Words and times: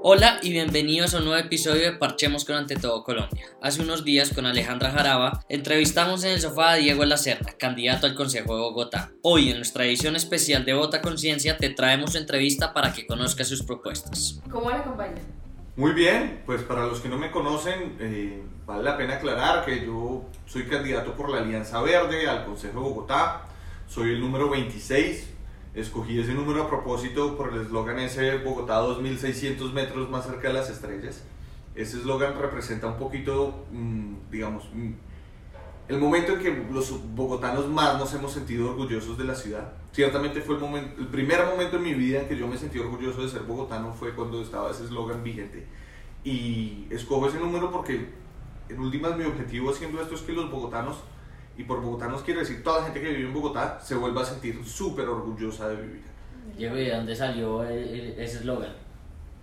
Hola 0.00 0.38
y 0.42 0.52
bienvenidos 0.52 1.12
a 1.12 1.18
un 1.18 1.24
nuevo 1.24 1.40
episodio 1.40 1.82
de 1.82 1.92
Parchemos 1.92 2.44
con 2.44 2.54
Ante 2.54 2.76
Todo 2.76 3.02
Colombia. 3.02 3.46
Hace 3.60 3.82
unos 3.82 4.04
días 4.04 4.32
con 4.32 4.46
Alejandra 4.46 4.92
Jaraba 4.92 5.44
entrevistamos 5.48 6.22
en 6.22 6.30
el 6.30 6.40
sofá 6.40 6.70
a 6.70 6.74
Diego 6.76 7.04
Lacerda, 7.04 7.56
candidato 7.58 8.06
al 8.06 8.14
Consejo 8.14 8.54
de 8.54 8.60
Bogotá. 8.60 9.10
Hoy 9.22 9.50
en 9.50 9.56
nuestra 9.56 9.84
edición 9.84 10.14
especial 10.14 10.64
de 10.64 10.74
Vota 10.74 11.02
Conciencia 11.02 11.56
te 11.56 11.70
traemos 11.70 12.12
su 12.12 12.18
entrevista 12.18 12.72
para 12.72 12.92
que 12.92 13.08
conozcas 13.08 13.48
sus 13.48 13.64
propuestas. 13.64 14.40
¿Cómo 14.48 14.70
la 14.70 14.76
acompaña? 14.76 15.20
Muy 15.74 15.92
bien, 15.92 16.42
pues 16.46 16.62
para 16.62 16.86
los 16.86 17.00
que 17.00 17.08
no 17.08 17.18
me 17.18 17.32
conocen, 17.32 17.96
eh, 17.98 18.40
vale 18.66 18.84
la 18.84 18.96
pena 18.96 19.14
aclarar 19.14 19.64
que 19.64 19.84
yo 19.84 20.24
soy 20.46 20.66
candidato 20.66 21.14
por 21.14 21.28
la 21.28 21.38
Alianza 21.38 21.82
Verde 21.82 22.28
al 22.28 22.44
Consejo 22.44 22.74
de 22.74 22.88
Bogotá, 22.88 23.46
soy 23.88 24.10
el 24.10 24.20
número 24.20 24.48
26, 24.48 25.37
escogí 25.80 26.18
ese 26.18 26.34
número 26.34 26.64
a 26.64 26.68
propósito 26.68 27.36
por 27.36 27.52
el 27.52 27.62
eslogan 27.62 27.98
ese 27.98 28.38
Bogotá 28.38 28.76
2600 28.76 29.72
metros 29.72 30.10
más 30.10 30.26
cerca 30.26 30.48
de 30.48 30.54
las 30.54 30.70
estrellas. 30.70 31.24
Ese 31.74 31.98
eslogan 31.98 32.38
representa 32.38 32.86
un 32.88 32.96
poquito, 32.96 33.66
mm, 33.70 34.30
digamos, 34.30 34.68
mm, 34.74 34.92
el 35.88 35.98
momento 35.98 36.32
en 36.32 36.40
que 36.40 36.66
los 36.70 37.14
bogotanos 37.14 37.66
más 37.68 37.98
nos 37.98 38.12
hemos 38.12 38.32
sentido 38.32 38.70
orgullosos 38.70 39.16
de 39.16 39.24
la 39.24 39.34
ciudad. 39.34 39.72
Ciertamente 39.92 40.42
fue 40.42 40.56
el, 40.56 40.60
momento, 40.60 41.00
el 41.00 41.06
primer 41.06 41.46
momento 41.46 41.76
en 41.76 41.82
mi 41.82 41.94
vida 41.94 42.20
en 42.20 42.28
que 42.28 42.36
yo 42.36 42.46
me 42.46 42.58
sentí 42.58 42.78
orgulloso 42.78 43.22
de 43.22 43.28
ser 43.28 43.42
bogotano 43.42 43.94
fue 43.94 44.14
cuando 44.14 44.42
estaba 44.42 44.70
ese 44.70 44.84
eslogan 44.84 45.22
vigente. 45.22 45.66
Y 46.24 46.86
escojo 46.90 47.28
ese 47.28 47.38
número 47.38 47.70
porque 47.70 48.06
en 48.68 48.80
últimas 48.80 49.16
mi 49.16 49.24
objetivo 49.24 49.70
haciendo 49.70 50.02
esto 50.02 50.14
es 50.14 50.20
que 50.20 50.32
los 50.32 50.50
bogotanos, 50.50 50.98
y 51.58 51.64
por 51.64 51.82
bogotanos 51.82 52.22
quiero 52.22 52.40
decir 52.40 52.62
toda 52.62 52.78
la 52.78 52.84
gente 52.86 53.00
que 53.02 53.08
vive 53.12 53.28
en 53.28 53.34
Bogotá, 53.34 53.80
se 53.82 53.94
vuelva 53.96 54.22
a 54.22 54.24
sentir 54.24 54.64
súper 54.64 55.08
orgullosa 55.08 55.68
de 55.68 55.76
vivir. 55.82 56.02
Diego, 56.56 56.76
¿y 56.78 56.84
de 56.86 56.96
dónde 56.96 57.14
salió 57.16 57.62
el- 57.64 57.88
el- 57.88 58.20
ese 58.20 58.38
eslogan? 58.38 58.72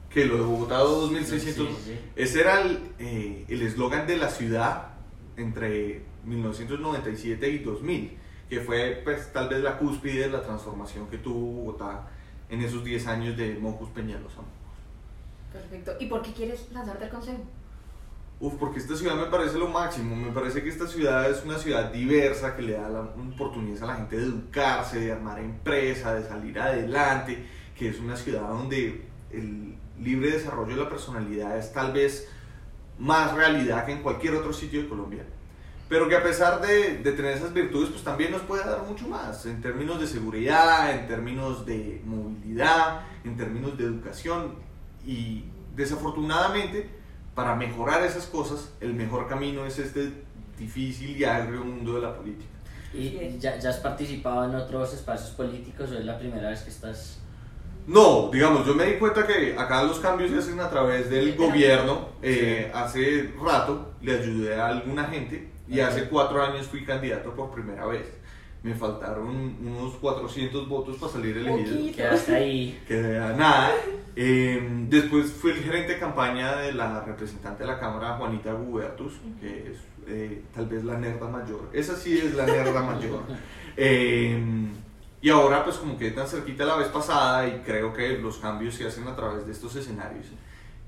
Que 0.10 0.26
lo 0.26 0.38
de 0.38 0.42
Bogotá 0.44 0.78
2600, 0.80 1.67
Sí, 1.67 1.84
sí. 1.86 2.00
ese 2.16 2.39
era 2.42 2.62
el 2.62 2.80
eh, 3.00 3.45
el 3.50 3.62
eslogan 3.62 4.08
de 4.08 4.16
la 4.17 4.30
ciudad 4.30 4.88
entre 5.36 6.04
1997 6.23 7.50
y 7.50 7.59
2000, 7.59 8.17
que 8.50 8.61
fue 8.61 9.02
pues 9.04 9.32
tal 9.34 9.50
vez 9.50 9.61
la 9.61 9.78
cúspide 9.78 10.22
de 10.22 10.30
la 10.30 10.42
transformación 10.42 11.08
que 11.08 11.17
tuvo 11.17 11.64
Bogotá 11.64 12.08
en 12.50 12.61
esos 12.61 12.84
10 12.86 13.06
años 13.08 13.36
de 13.36 13.56
Mocus 13.56 13.89
Peñalosa. 13.89 14.39
Perfecto. 15.52 15.92
¿Y 16.00 16.06
por 16.08 16.22
qué 16.22 16.32
quieres 16.32 16.66
lanzarte 16.72 17.04
al 17.06 17.09
consejo? 17.11 17.39
Uf, 18.38 18.55
porque 18.59 18.80
esta 18.80 18.95
ciudad 18.97 19.16
me 19.16 19.28
parece 19.28 19.58
lo 19.58 19.69
máximo, 19.69 20.14
me 20.14 20.31
parece 20.31 20.61
que 20.61 20.67
esta 20.67 20.88
ciudad 20.88 21.30
es 21.30 21.44
una 21.45 21.58
ciudad 21.58 21.91
diversa 21.91 22.55
que 22.55 22.64
le 22.64 22.73
da 22.73 22.89
la 22.89 23.02
oportunidad 23.02 23.83
a 23.83 23.88
la 23.88 23.95
gente 23.95 24.17
de 24.17 24.23
educarse, 24.23 25.00
de 25.00 25.14
armar 25.14 25.39
empresa, 25.39 26.14
de 26.14 26.27
salir 26.27 26.59
adelante, 26.59 27.45
que 27.77 27.89
es 27.89 28.00
una 28.00 28.17
ciudad 28.17 28.50
donde 28.50 29.05
el 29.31 29.77
libre 30.00 30.31
desarrollo 30.31 30.75
de 30.75 30.83
la 30.83 30.89
personalidad 30.89 31.58
es 31.58 31.72
tal 31.72 31.94
vez 31.94 32.27
más 33.00 33.33
realidad 33.33 33.86
que 33.86 33.94
en 33.94 34.02
cualquier 34.02 34.36
otro 34.36 34.52
sitio 34.52 34.81
de 34.81 34.89
Colombia. 34.89 35.25
Pero 35.88 36.09
que 36.09 36.17
a 36.17 36.23
pesar 36.23 36.59
de, 36.61 36.97
de 36.97 37.11
tener 37.14 37.38
esas 37.38 37.53
virtudes, 37.53 37.89
pues 37.89 38.03
también 38.03 38.31
nos 38.31 38.42
puede 38.42 38.66
dar 38.66 38.81
mucho 38.83 39.08
más 39.08 39.45
en 39.45 39.61
términos 39.61 39.99
de 39.99 40.08
seguridad, 40.08 40.92
en 40.92 41.08
términos 41.08 41.66
de 41.66 42.02
movilidad, 42.03 43.02
en 43.23 43.38
términos 43.38 43.77
de 43.77 43.86
educación. 43.86 44.55
Y 45.05 45.45
desafortunadamente, 45.75 46.89
para 47.36 47.55
mejorar 47.55 48.03
esas 48.03 48.25
cosas, 48.25 48.69
el 48.80 48.94
mejor 48.94 49.28
camino 49.28 49.66
es 49.66 49.78
este 49.78 50.11
difícil 50.58 51.17
y 51.17 51.23
agrio 51.25 51.64
mundo 51.64 51.95
de 51.95 52.02
la 52.02 52.16
política. 52.16 52.50
¿Y 52.94 53.38
ya, 53.39 53.59
ya 53.59 53.69
has 53.69 53.77
participado 53.77 54.45
en 54.45 54.55
otros 54.55 54.94
espacios 54.94 55.31
políticos 55.31 55.92
o 55.92 55.97
es 55.97 56.05
la 56.05 56.17
primera 56.17 56.50
vez 56.50 56.61
que 56.61 56.69
estás...? 56.69 57.19
No, 57.88 58.30
digamos, 58.31 58.66
yo 58.66 58.73
me 58.73 58.86
di 58.86 58.94
cuenta 58.97 59.27
que 59.27 59.55
acá 59.55 59.83
los 59.83 60.00
cambios 60.00 60.31
se 60.31 60.38
hacen 60.39 60.59
a 60.59 60.69
través 60.69 61.09
del 61.09 61.36
gobierno. 61.36 62.09
Eh, 62.22 62.72
hace 62.73 63.31
rato 63.39 63.92
le 64.02 64.17
ayudé 64.17 64.55
a 64.59 64.67
alguna 64.70 65.03
gente 65.05 65.52
y 65.67 65.80
Ok. 65.81 65.87
hace 65.87 66.08
cuatro 66.10 66.42
años 66.42 66.65
fui 66.65 66.83
candidato 66.83 67.36
por 67.36 67.52
primera 67.52 67.86
vez. 67.86 68.08
Me 68.65 68.73
faltaron 68.73 69.55
unos 69.64 69.93
400 69.98 70.67
votos 70.67 70.98
para 70.98 71.11
salir 71.11 71.37
elegido. 71.37 71.95
Quedaste 71.95 72.36
ahí. 72.36 72.83
Que 72.87 73.15
a 73.15 73.31
nada. 73.33 73.70
Eh, 74.15 74.59
después 74.89 75.31
fui 75.33 75.52
el 75.52 75.58
gerente 75.58 75.93
de 75.93 75.99
campaña 75.99 76.55
de 76.55 76.73
la 76.73 77.02
representante 77.02 77.64
de 77.64 77.70
la 77.70 77.80
Cámara, 77.80 78.17
Juanita 78.17 78.54
Gubertus, 78.54 79.14
que 79.39 79.71
es 79.71 79.77
eh, 80.08 80.42
tal 80.52 80.65
vez 80.65 80.83
la 80.83 80.98
nerda 80.98 81.27
mayor. 81.27 81.70
Esa 81.73 81.95
sí 81.95 82.17
es 82.17 82.33
la 82.33 82.48
nerda 82.48 82.81
mayor. 82.81 83.21
Eh, 83.77 84.42
y 85.21 85.30
ahora 85.30 85.61
pues 85.65 85.75
como 85.75 85.98
quedé 85.98 86.11
tan 86.11 86.30
cerquita 86.30 86.64
la 86.64 86.77
vez 86.77 86.87
pasada 86.87 87.45
y 87.45 87.59
creo 87.65 87.92
que 87.92 88.17
los 88.20 88.37
cambios 88.37 88.73
se 88.75 88.87
hacen 88.87 89.05
a 89.05 89.14
través 89.17 89.45
de 89.45 89.52
estos 89.52 89.75
escenarios. 89.75 90.27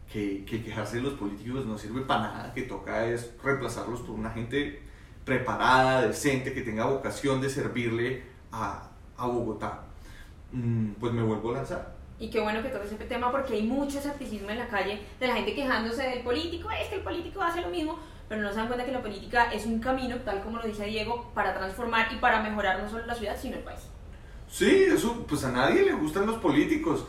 Que, 0.10 0.46
que 0.46 0.64
quejarse 0.64 0.96
de 0.96 1.02
los 1.02 1.14
políticos 1.16 1.66
no 1.66 1.78
sirve 1.78 2.00
para 2.02 2.22
nada, 2.22 2.54
que 2.54 2.62
toca 2.62 3.06
es 3.06 3.34
reemplazarlos 3.44 4.00
por 4.00 4.12
una 4.12 4.30
gente 4.32 4.87
preparada, 5.28 6.08
decente, 6.08 6.54
que 6.54 6.62
tenga 6.62 6.86
vocación 6.86 7.42
de 7.42 7.50
servirle 7.50 8.24
a, 8.50 8.90
a 9.18 9.28
Bogotá. 9.28 9.82
Mm, 10.54 10.92
pues 11.02 11.12
me 11.12 11.22
vuelvo 11.22 11.52
a 11.52 11.56
lanzar. 11.56 11.96
Y 12.18 12.30
qué 12.30 12.40
bueno 12.40 12.64
que 12.64 12.70
toques 12.70 12.94
ese 12.94 13.04
tema 13.04 13.30
porque 13.30 13.56
hay 13.56 13.64
mucho 13.64 14.00
escepticismo 14.00 14.50
en 14.50 14.60
la 14.60 14.70
calle 14.70 15.02
de 15.20 15.28
la 15.28 15.36
gente 15.36 15.54
quejándose 15.54 16.02
del 16.02 16.22
político. 16.24 16.72
Es 16.72 16.88
que 16.88 16.96
el 16.96 17.02
político 17.02 17.42
hace 17.42 17.60
lo 17.60 17.68
mismo, 17.68 18.00
pero 18.30 18.42
no 18.42 18.50
se 18.50 18.56
dan 18.56 18.68
cuenta 18.68 18.86
que 18.86 18.94
la 18.94 19.02
política 19.02 19.52
es 19.52 19.66
un 19.66 19.80
camino, 19.80 20.16
tal 20.20 20.42
como 20.42 20.60
lo 20.60 20.64
dice 20.66 20.86
Diego, 20.86 21.30
para 21.36 21.54
transformar 21.54 22.08
y 22.14 22.16
para 22.16 22.42
mejorar 22.42 22.82
no 22.82 22.90
solo 22.90 23.06
la 23.06 23.14
ciudad, 23.14 23.38
sino 23.40 23.58
el 23.58 23.64
país. 23.64 23.82
Sí, 24.50 24.86
eso, 24.88 25.26
pues 25.28 25.44
a 25.44 25.52
nadie 25.52 25.84
le 25.84 25.92
gustan 25.92 26.26
los 26.26 26.38
políticos, 26.38 27.06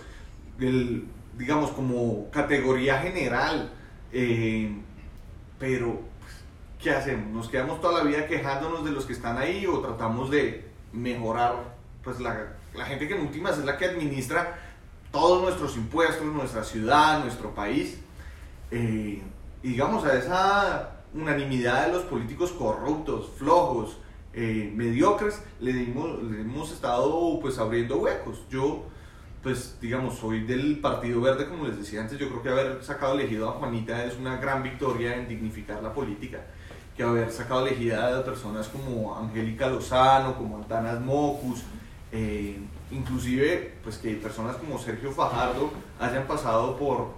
el, 0.58 1.06
digamos, 1.38 1.70
como 1.70 2.28
categoría 2.32 2.98
general. 2.98 3.70
eh, 4.12 4.72
pero, 5.58 6.07
¿qué 6.78 6.90
hacemos? 6.90 7.32
¿Nos 7.32 7.48
quedamos 7.48 7.80
toda 7.80 8.02
la 8.02 8.04
vida 8.04 8.26
quejándonos 8.26 8.84
de 8.84 8.92
los 8.92 9.04
que 9.04 9.12
están 9.12 9.38
ahí 9.38 9.66
o 9.66 9.80
tratamos 9.80 10.30
de 10.30 10.66
mejorar? 10.92 11.76
Pues 12.02 12.20
la, 12.20 12.54
la 12.74 12.84
gente 12.84 13.08
que 13.08 13.14
en 13.14 13.22
últimas 13.22 13.58
es 13.58 13.64
la 13.64 13.76
que 13.76 13.86
administra 13.86 14.58
todos 15.10 15.42
nuestros 15.42 15.76
impuestos, 15.76 16.24
nuestra 16.26 16.64
ciudad, 16.64 17.22
nuestro 17.22 17.54
país. 17.54 17.98
Eh, 18.70 19.22
y 19.62 19.68
digamos, 19.68 20.04
a 20.04 20.16
esa 20.16 20.90
unanimidad 21.14 21.86
de 21.86 21.92
los 21.92 22.02
políticos 22.04 22.52
corruptos, 22.52 23.30
flojos, 23.36 23.98
eh, 24.34 24.70
mediocres, 24.74 25.42
le, 25.60 25.72
dimos, 25.72 26.22
le 26.22 26.42
hemos 26.42 26.70
estado 26.70 27.40
pues 27.40 27.58
abriendo 27.58 27.98
huecos. 27.98 28.42
Yo, 28.50 28.84
pues 29.42 29.78
digamos, 29.80 30.18
soy 30.18 30.44
del 30.44 30.78
Partido 30.78 31.20
Verde, 31.20 31.48
como 31.48 31.66
les 31.66 31.78
decía 31.78 32.02
antes, 32.02 32.18
yo 32.18 32.28
creo 32.28 32.42
que 32.42 32.48
haber 32.50 32.84
sacado 32.84 33.14
elegido 33.14 33.48
a 33.48 33.52
Juanita 33.52 34.04
es 34.04 34.16
una 34.16 34.36
gran 34.36 34.62
victoria 34.62 35.16
en 35.16 35.26
dignificar 35.26 35.82
la 35.82 35.92
política. 35.92 36.40
Que 36.98 37.04
haber 37.04 37.30
sacado 37.30 37.66
elegida 37.66 38.18
a 38.18 38.24
personas 38.24 38.68
como 38.68 39.16
Angélica 39.16 39.68
Lozano, 39.68 40.36
como 40.36 40.56
Antanas 40.56 41.00
Mocus, 41.00 41.62
eh, 42.12 42.58
inclusive 42.90 43.74
pues 43.82 43.98
que 43.98 44.14
personas 44.14 44.56
como 44.56 44.78
Sergio 44.78 45.12
Fajardo 45.12 45.70
hayan 46.00 46.26
pasado 46.26 46.76
por 46.76 47.12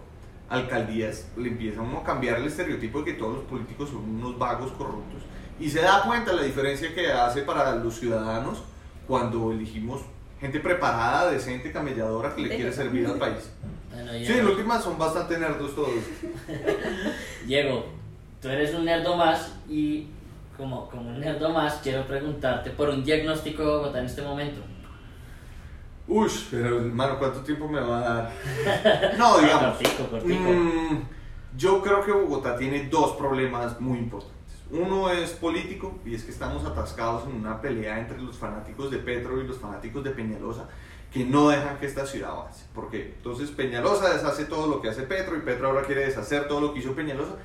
alcaldías, 0.51 1.29
le 1.37 1.49
empieza 1.49 1.81
uno 1.81 2.01
a 2.01 2.05
cambiar 2.05 2.37
el 2.39 2.47
estereotipo 2.47 2.99
de 2.99 3.05
que 3.07 3.13
todos 3.15 3.37
los 3.37 3.45
políticos 3.45 3.89
son 3.89 4.01
unos 4.01 4.39
vagos 4.39 4.71
corruptos. 4.73 5.23
Y 5.59 5.71
se 5.71 5.81
da 5.81 6.03
cuenta 6.03 6.33
la 6.33 6.43
diferencia 6.43 6.95
que 6.95 7.11
hace 7.11 7.43
para 7.43 7.75
los 7.77 7.95
ciudadanos 7.95 8.63
cuando 9.07 9.51
elegimos 9.53 10.03
gente 10.41 10.61
preparada, 10.61 11.31
decente, 11.31 11.73
camelladora 11.73 12.35
que 12.35 12.43
le 12.43 12.49
quiere 12.55 12.73
servir 12.73 13.07
al 13.07 13.15
país. 13.19 13.51
Bueno, 13.93 14.13
Sí, 14.13 14.33
en 14.33 14.47
últimas 14.47 14.83
son 14.83 14.99
bastante 14.99 15.39
nerdos 15.39 15.75
todos. 15.75 15.91
Diego, 17.47 18.00
tú 18.41 18.49
eres 18.49 18.75
un 18.75 18.85
nerdo 18.85 19.17
más 19.17 19.55
y 19.69 20.07
como, 20.57 20.89
como 20.89 21.11
un 21.11 21.21
nerdo 21.21 21.51
más 21.51 21.81
quiero 21.83 22.07
preguntarte 22.07 22.71
por 22.71 22.89
un 22.89 23.05
diagnóstico 23.05 23.63
de 23.63 23.69
Bogotá 23.69 24.01
en 24.01 24.07
este 24.07 24.23
momento. 24.23 24.61
Uy, 26.09 26.29
pero 26.51 26.81
hermano, 26.81 27.19
¿cuánto 27.19 27.41
tiempo 27.41 27.69
me 27.69 27.81
va 27.81 27.99
a 27.99 28.01
dar? 28.01 28.33
No, 29.19 29.39
digamos. 29.39 29.77
Cortico, 29.77 30.11
cortico. 30.11 30.41
Mm, 30.41 31.03
yo 31.57 31.81
creo 31.83 32.05
que 32.05 32.13
Bogotá 32.13 32.57
tiene 32.57 32.89
dos 32.89 33.13
problemas 33.17 33.81
muy 33.81 33.99
importantes. 33.99 34.41
Uno 34.73 35.11
es 35.11 35.31
político 35.31 35.99
y 36.05 36.15
es 36.15 36.25
que 36.25 36.31
estamos 36.31 36.65
atascados 36.65 37.25
en 37.29 37.37
una 37.37 37.61
pelea 37.61 37.99
entre 37.99 38.21
los 38.21 38.37
fanáticos 38.37 38.91
de 38.91 38.99
Petro 38.99 39.41
y 39.41 39.47
los 39.47 39.59
fanáticos 39.59 40.03
de 40.03 40.11
Peñalosa 40.11 40.69
que 41.13 41.25
no 41.25 41.49
dejan 41.49 41.79
que 41.79 41.87
esta 41.87 42.07
ciudad 42.07 42.31
avance. 42.31 42.65
Porque 42.75 43.15
entonces 43.17 43.51
Peñalosa 43.51 44.13
deshace 44.13 44.45
todo 44.45 44.69
lo 44.69 44.81
que 44.81 44.89
hace 44.89 45.03
Petro 45.03 45.37
y 45.37 45.41
Petro 45.41 45.69
ahora 45.69 45.83
quiere 45.83 46.07
deshacer 46.07 46.47
todo 46.47 46.61
lo 46.61 46.73
que 46.73 46.81
hizo 46.81 46.93
Peñalosa. 46.95 47.37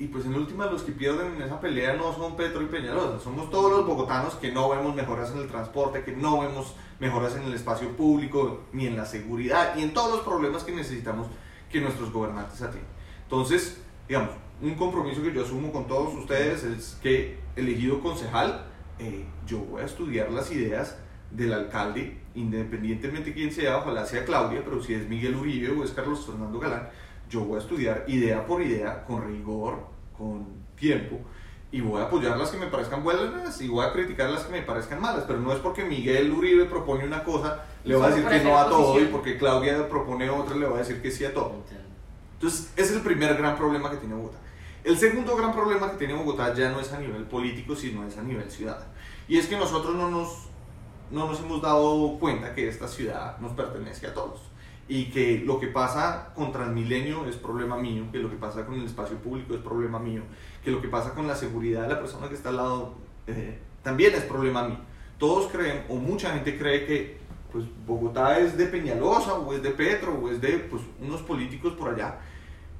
Y 0.00 0.06
pues 0.06 0.24
en 0.26 0.34
última 0.34 0.66
los 0.66 0.82
que 0.82 0.92
pierden 0.92 1.34
en 1.34 1.42
esa 1.42 1.60
pelea 1.60 1.94
no 1.94 2.14
son 2.14 2.36
Petro 2.36 2.62
y 2.62 2.66
Peñalosa, 2.66 3.18
somos 3.18 3.50
todos 3.50 3.72
los 3.72 3.86
bogotanos 3.86 4.34
que 4.36 4.52
no 4.52 4.68
vemos 4.68 4.94
mejoras 4.94 5.32
en 5.32 5.38
el 5.38 5.48
transporte, 5.48 6.04
que 6.04 6.12
no 6.12 6.40
vemos 6.40 6.76
mejoras 7.00 7.34
en 7.34 7.42
el 7.42 7.54
espacio 7.54 7.96
público, 7.96 8.60
ni 8.72 8.86
en 8.86 8.96
la 8.96 9.04
seguridad, 9.04 9.76
y 9.76 9.82
en 9.82 9.92
todos 9.92 10.12
los 10.12 10.20
problemas 10.20 10.62
que 10.62 10.72
necesitamos 10.72 11.26
que 11.70 11.80
nuestros 11.80 12.12
gobernantes 12.12 12.62
atiendan. 12.62 12.92
Entonces, 13.24 13.80
digamos, 14.06 14.30
un 14.62 14.74
compromiso 14.76 15.20
que 15.22 15.32
yo 15.32 15.42
asumo 15.42 15.72
con 15.72 15.88
todos 15.88 16.14
ustedes 16.14 16.62
es 16.62 16.96
que 17.02 17.38
elegido 17.56 18.00
concejal, 18.00 18.66
eh, 19.00 19.24
yo 19.46 19.58
voy 19.58 19.82
a 19.82 19.84
estudiar 19.84 20.30
las 20.30 20.50
ideas 20.52 20.96
del 21.30 21.52
alcalde, 21.52 22.18
independientemente 22.34 23.34
quién 23.34 23.52
sea, 23.52 23.78
ojalá 23.78 24.06
sea 24.06 24.24
Claudia, 24.24 24.62
pero 24.64 24.82
si 24.82 24.94
es 24.94 25.08
Miguel 25.08 25.36
Uribe 25.36 25.70
o 25.70 25.84
es 25.84 25.90
Carlos 25.90 26.24
Fernando 26.24 26.58
Galán, 26.58 26.88
yo 27.28 27.40
voy 27.40 27.56
a 27.56 27.60
estudiar 27.60 28.04
idea 28.08 28.46
por 28.46 28.62
idea, 28.62 29.04
con 29.04 29.26
rigor, 29.26 29.86
con 30.16 30.46
tiempo, 30.76 31.18
y 31.70 31.80
voy 31.80 32.00
a 32.00 32.04
apoyar 32.04 32.36
las 32.38 32.50
que 32.50 32.56
me 32.56 32.66
parezcan 32.68 33.04
buenas 33.04 33.60
y 33.60 33.68
voy 33.68 33.84
a 33.84 33.92
criticar 33.92 34.30
las 34.30 34.44
que 34.44 34.52
me 34.52 34.62
parezcan 34.62 35.00
malas, 35.00 35.24
pero 35.26 35.38
no 35.40 35.52
es 35.52 35.58
porque 35.58 35.84
Miguel 35.84 36.32
Uribe 36.32 36.64
propone 36.64 37.04
una 37.04 37.22
cosa, 37.22 37.64
le 37.84 37.94
voy 37.94 38.06
a 38.06 38.08
decir 38.08 38.26
que 38.26 38.40
no 38.42 38.58
a 38.58 38.68
todo, 38.68 39.00
y 39.00 39.06
porque 39.06 39.36
Claudia 39.36 39.88
propone 39.88 40.30
otra, 40.30 40.56
le 40.56 40.66
voy 40.66 40.76
a 40.76 40.78
decir 40.78 41.02
que 41.02 41.10
sí 41.10 41.24
a 41.24 41.34
todo. 41.34 41.62
Entonces, 42.34 42.72
ese 42.76 42.90
es 42.90 42.96
el 42.96 43.02
primer 43.02 43.36
gran 43.36 43.56
problema 43.56 43.90
que 43.90 43.98
tiene 43.98 44.14
Bogotá. 44.14 44.38
El 44.84 44.96
segundo 44.96 45.36
gran 45.36 45.52
problema 45.52 45.90
que 45.90 45.98
tiene 45.98 46.14
Bogotá 46.14 46.54
ya 46.54 46.70
no 46.70 46.80
es 46.80 46.92
a 46.92 46.98
nivel 46.98 47.24
político, 47.24 47.74
sino 47.76 48.06
es 48.06 48.16
a 48.16 48.22
nivel 48.22 48.50
ciudad. 48.50 48.86
Y 49.26 49.36
es 49.36 49.46
que 49.46 49.58
nosotros 49.58 49.94
no 49.94 50.08
nos, 50.08 50.46
no 51.10 51.26
nos 51.26 51.40
hemos 51.40 51.60
dado 51.60 52.16
cuenta 52.18 52.54
que 52.54 52.68
esta 52.68 52.88
ciudad 52.88 53.36
nos 53.40 53.52
pertenece 53.52 54.06
a 54.06 54.14
todos 54.14 54.47
y 54.88 55.06
que 55.06 55.42
lo 55.44 55.60
que 55.60 55.66
pasa 55.66 56.32
con 56.34 56.50
Transmilenio 56.50 57.26
es 57.26 57.36
problema 57.36 57.76
mío, 57.76 58.04
que 58.10 58.18
lo 58.18 58.30
que 58.30 58.36
pasa 58.36 58.64
con 58.64 58.74
el 58.74 58.86
espacio 58.86 59.18
público 59.18 59.54
es 59.54 59.60
problema 59.60 59.98
mío, 59.98 60.22
que 60.64 60.70
lo 60.70 60.80
que 60.80 60.88
pasa 60.88 61.12
con 61.14 61.26
la 61.26 61.36
seguridad 61.36 61.82
de 61.82 61.88
la 61.88 62.00
persona 62.00 62.28
que 62.28 62.34
está 62.34 62.48
al 62.48 62.56
lado 62.56 62.94
eh, 63.26 63.58
también 63.82 64.14
es 64.14 64.22
problema 64.22 64.66
mío. 64.66 64.78
Todos 65.18 65.50
creen, 65.52 65.84
o 65.88 65.96
mucha 65.96 66.32
gente 66.32 66.56
cree 66.56 66.86
que 66.86 67.18
pues, 67.52 67.64
Bogotá 67.86 68.38
es 68.38 68.56
de 68.56 68.66
Peñalosa, 68.66 69.34
o 69.34 69.52
es 69.52 69.62
de 69.62 69.70
Petro, 69.70 70.14
o 70.14 70.30
es 70.30 70.40
de 70.40 70.58
pues, 70.70 70.82
unos 71.00 71.20
políticos 71.22 71.74
por 71.74 71.92
allá, 71.92 72.18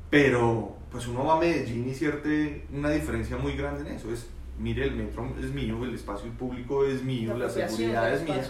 pero 0.09 0.77
pues 0.91 1.07
uno 1.07 1.25
va 1.25 1.37
a 1.37 1.41
Medellín 1.41 1.89
y 1.89 1.95
siente 1.95 2.67
una 2.73 2.91
diferencia 2.91 3.37
muy 3.37 3.55
grande 3.55 3.89
en 3.89 3.97
eso. 3.97 4.11
Es, 4.11 4.29
mire, 4.59 4.85
el 4.85 4.95
metro 4.95 5.31
es 5.39 5.53
mío, 5.53 5.85
el 5.85 5.95
espacio 5.95 6.31
público 6.33 6.87
es 6.87 7.03
mío, 7.03 7.37
la, 7.37 7.51
seguridad 7.51 8.15
es 8.15 8.23
mía. 8.23 8.43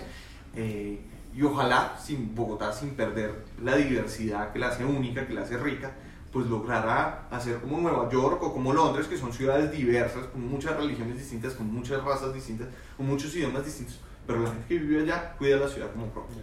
Eh, 0.55 1.01
y 1.35 1.43
ojalá 1.43 1.97
sin 1.99 2.35
Bogotá, 2.35 2.73
sin 2.73 2.91
perder 2.91 3.45
la 3.63 3.77
diversidad 3.77 4.53
que 4.53 4.59
la 4.59 4.69
hace 4.69 4.85
única, 4.85 5.27
que 5.27 5.35
la 5.35 5.43
hace 5.43 5.57
rica, 5.57 5.93
pues 6.33 6.47
logrará 6.47 7.27
hacer 7.31 7.59
como 7.61 7.79
Nueva 7.79 8.09
York 8.11 8.43
o 8.43 8.53
como 8.53 8.73
Londres, 8.73 9.07
que 9.07 9.17
son 9.17 9.33
ciudades 9.33 9.71
diversas, 9.71 10.27
con 10.27 10.47
muchas 10.49 10.77
religiones 10.77 11.17
distintas, 11.17 11.55
con 11.55 11.73
muchas 11.73 12.03
razas 12.05 12.35
distintas, 12.35 12.69
con 12.97 13.07
muchos 13.07 13.35
idiomas 13.35 13.65
distintos, 13.65 14.01
pero 14.27 14.41
la 14.43 14.51
gente 14.51 14.67
que 14.69 14.79
vive 14.79 15.03
allá 15.03 15.35
cuida 15.39 15.57
la 15.57 15.69
ciudad 15.69 15.91
como 15.93 16.07
propia. 16.07 16.37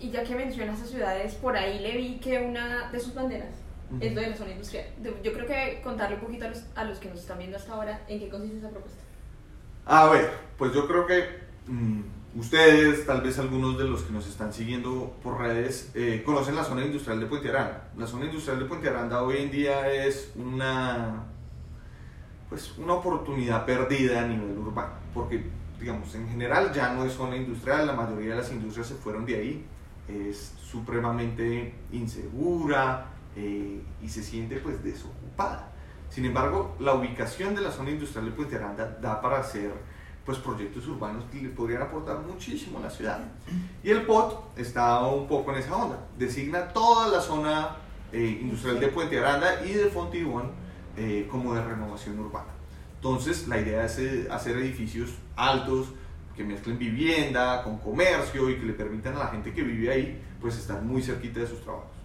Y 0.00 0.10
ya 0.10 0.22
que 0.22 0.34
mencionas 0.34 0.78
esas 0.78 0.90
ciudades, 0.90 1.34
por 1.34 1.56
ahí 1.56 1.80
le 1.80 1.96
vi 1.96 2.18
que 2.18 2.38
una 2.40 2.90
de 2.90 3.00
sus 3.00 3.14
banderas 3.14 3.54
es 4.00 4.14
lo 4.14 4.20
de 4.20 4.30
la 4.30 4.36
zona 4.36 4.52
industrial. 4.52 4.86
Yo 5.22 5.32
creo 5.32 5.46
que 5.46 5.80
contarle 5.82 6.16
un 6.16 6.22
poquito 6.22 6.44
a 6.44 6.48
los, 6.48 6.64
a 6.74 6.84
los 6.84 6.98
que 6.98 7.08
nos 7.08 7.20
están 7.20 7.38
viendo 7.38 7.56
hasta 7.56 7.72
ahora 7.72 8.02
en 8.06 8.20
qué 8.20 8.28
consiste 8.28 8.58
esa 8.58 8.70
propuesta. 8.70 9.02
A 9.86 10.08
ver, 10.10 10.30
pues 10.58 10.72
yo 10.72 10.86
creo 10.86 11.06
que 11.06 11.24
mm, 11.66 12.02
ustedes, 12.38 13.04
tal 13.04 13.20
vez 13.20 13.38
algunos 13.38 13.76
de 13.76 13.84
los 13.84 14.02
que 14.02 14.12
nos 14.12 14.28
están 14.28 14.52
siguiendo 14.52 15.16
por 15.22 15.38
redes, 15.38 15.90
eh, 15.94 16.22
conocen 16.24 16.54
la 16.54 16.62
zona 16.62 16.84
industrial 16.84 17.18
de 17.18 17.26
Puente 17.26 17.48
Aranda. 17.48 17.88
La 17.96 18.06
zona 18.06 18.26
industrial 18.26 18.60
de 18.60 18.64
Puente 18.66 18.88
Aranda 18.88 19.22
hoy 19.22 19.38
en 19.38 19.50
día 19.50 19.92
es 19.92 20.32
una, 20.36 21.24
pues, 22.48 22.78
una 22.78 22.94
oportunidad 22.94 23.66
perdida 23.66 24.22
a 24.22 24.26
nivel 24.26 24.56
urbano, 24.56 24.92
porque 25.12 25.44
digamos, 25.80 26.14
en 26.14 26.28
general 26.28 26.72
ya 26.72 26.92
no 26.92 27.04
es 27.04 27.12
zona 27.12 27.36
industrial, 27.36 27.86
la 27.86 27.92
mayoría 27.92 28.30
de 28.30 28.36
las 28.36 28.52
industrias 28.52 28.86
se 28.86 28.94
fueron 28.94 29.24
de 29.24 29.36
ahí, 29.36 29.66
es 30.08 30.54
supremamente 30.60 31.74
insegura, 31.92 33.06
eh, 33.36 33.82
y 34.02 34.08
se 34.08 34.22
siente 34.22 34.56
pues 34.56 34.82
desocupada. 34.82 35.70
Sin 36.08 36.24
embargo, 36.24 36.74
la 36.80 36.94
ubicación 36.94 37.54
de 37.54 37.60
la 37.60 37.70
zona 37.70 37.90
industrial 37.90 38.26
de 38.26 38.32
Puente 38.32 38.56
Aranda 38.56 38.98
da 39.00 39.20
para 39.20 39.38
hacer 39.38 39.72
pues 40.28 40.36
proyectos 40.40 40.86
urbanos 40.86 41.24
que 41.32 41.40
le 41.40 41.48
podrían 41.48 41.80
aportar 41.80 42.18
muchísimo 42.18 42.80
a 42.80 42.82
la 42.82 42.90
ciudad. 42.90 43.18
Y 43.82 43.88
el 43.88 44.02
POT 44.02 44.58
está 44.58 45.00
un 45.06 45.26
poco 45.26 45.52
en 45.52 45.60
esa 45.60 45.74
onda. 45.74 46.06
Designa 46.18 46.68
toda 46.68 47.08
la 47.08 47.22
zona 47.22 47.76
eh, 48.12 48.38
industrial 48.42 48.78
de 48.78 48.88
Puente 48.88 49.18
Aranda 49.18 49.64
y 49.64 49.72
de 49.72 49.86
Fontibón 49.86 50.50
eh, 50.98 51.26
como 51.30 51.54
de 51.54 51.64
renovación 51.64 52.18
urbana. 52.18 52.50
Entonces, 52.96 53.48
la 53.48 53.58
idea 53.58 53.86
es 53.86 53.98
hacer 54.30 54.58
edificios 54.58 55.14
altos 55.34 55.86
que 56.36 56.44
mezclen 56.44 56.76
vivienda 56.76 57.62
con 57.62 57.78
comercio 57.78 58.50
y 58.50 58.56
que 58.56 58.66
le 58.66 58.74
permitan 58.74 59.16
a 59.16 59.20
la 59.20 59.26
gente 59.28 59.54
que 59.54 59.62
vive 59.62 59.90
ahí 59.90 60.22
pues 60.42 60.58
estar 60.58 60.82
muy 60.82 61.00
cerquita 61.00 61.40
de 61.40 61.46
sus 61.46 61.62
trabajos 61.62 61.98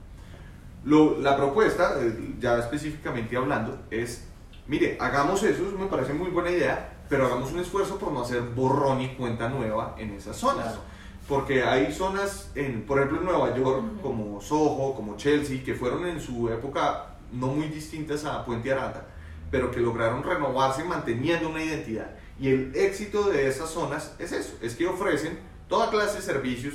la 0.85 1.37
propuesta, 1.37 1.95
eh, 1.99 2.35
ya 2.39 2.59
específicamente 2.59 3.37
hablando, 3.37 3.83
es, 3.89 4.27
mire, 4.67 4.97
hagamos 4.99 5.41
eso, 5.43 5.63
me 5.79 5.85
parece 5.85 6.13
muy 6.13 6.29
buena 6.29 6.51
idea, 6.51 6.92
pero 7.13 7.27
hagamos 7.27 7.51
un 7.51 7.59
esfuerzo 7.59 7.99
por 7.99 8.11
no 8.11 8.23
hacer 8.23 8.41
borrón 8.41 8.99
y 8.99 9.09
cuenta 9.09 9.47
nueva 9.47 9.93
en 9.99 10.15
esas 10.15 10.35
zonas. 10.35 10.79
Porque 11.27 11.61
hay 11.61 11.93
zonas, 11.93 12.49
en, 12.55 12.87
por 12.87 12.97
ejemplo 12.97 13.19
en 13.19 13.25
Nueva 13.25 13.55
York, 13.55 14.01
como 14.01 14.41
Soho, 14.41 14.95
como 14.95 15.15
Chelsea, 15.15 15.63
que 15.63 15.75
fueron 15.75 16.07
en 16.07 16.19
su 16.19 16.49
época 16.49 17.17
no 17.31 17.49
muy 17.49 17.67
distintas 17.67 18.25
a 18.25 18.43
Puente 18.43 18.73
Aranda, 18.73 19.05
pero 19.51 19.69
que 19.69 19.79
lograron 19.79 20.23
renovarse 20.23 20.83
manteniendo 20.85 21.49
una 21.49 21.63
identidad. 21.63 22.15
Y 22.39 22.47
el 22.47 22.75
éxito 22.75 23.29
de 23.29 23.47
esas 23.47 23.69
zonas 23.69 24.15
es 24.17 24.31
eso, 24.31 24.55
es 24.59 24.75
que 24.75 24.87
ofrecen 24.87 25.37
toda 25.67 25.91
clase 25.91 26.15
de 26.15 26.23
servicios. 26.23 26.73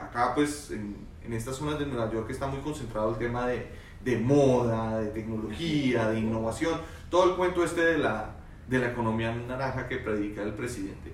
acá 0.00 0.36
pues 0.36 0.70
en, 0.70 0.98
en 1.24 1.32
estas 1.32 1.56
zonas 1.56 1.80
de 1.80 1.86
Nueva 1.86 2.12
York 2.12 2.30
está 2.30 2.46
muy 2.46 2.60
concentrado 2.60 3.10
el 3.10 3.16
tema 3.16 3.48
de, 3.48 3.72
de 4.04 4.18
moda, 4.18 5.00
de 5.00 5.08
tecnología, 5.08 6.10
de 6.10 6.20
innovación, 6.20 6.80
todo 7.10 7.24
el 7.24 7.34
cuento 7.34 7.64
este 7.64 7.80
de 7.80 7.98
la, 7.98 8.36
de 8.70 8.78
la 8.78 8.90
economía 8.92 9.34
naranja 9.34 9.88
que 9.88 9.96
predica 9.96 10.42
el 10.42 10.54
presidente. 10.54 11.12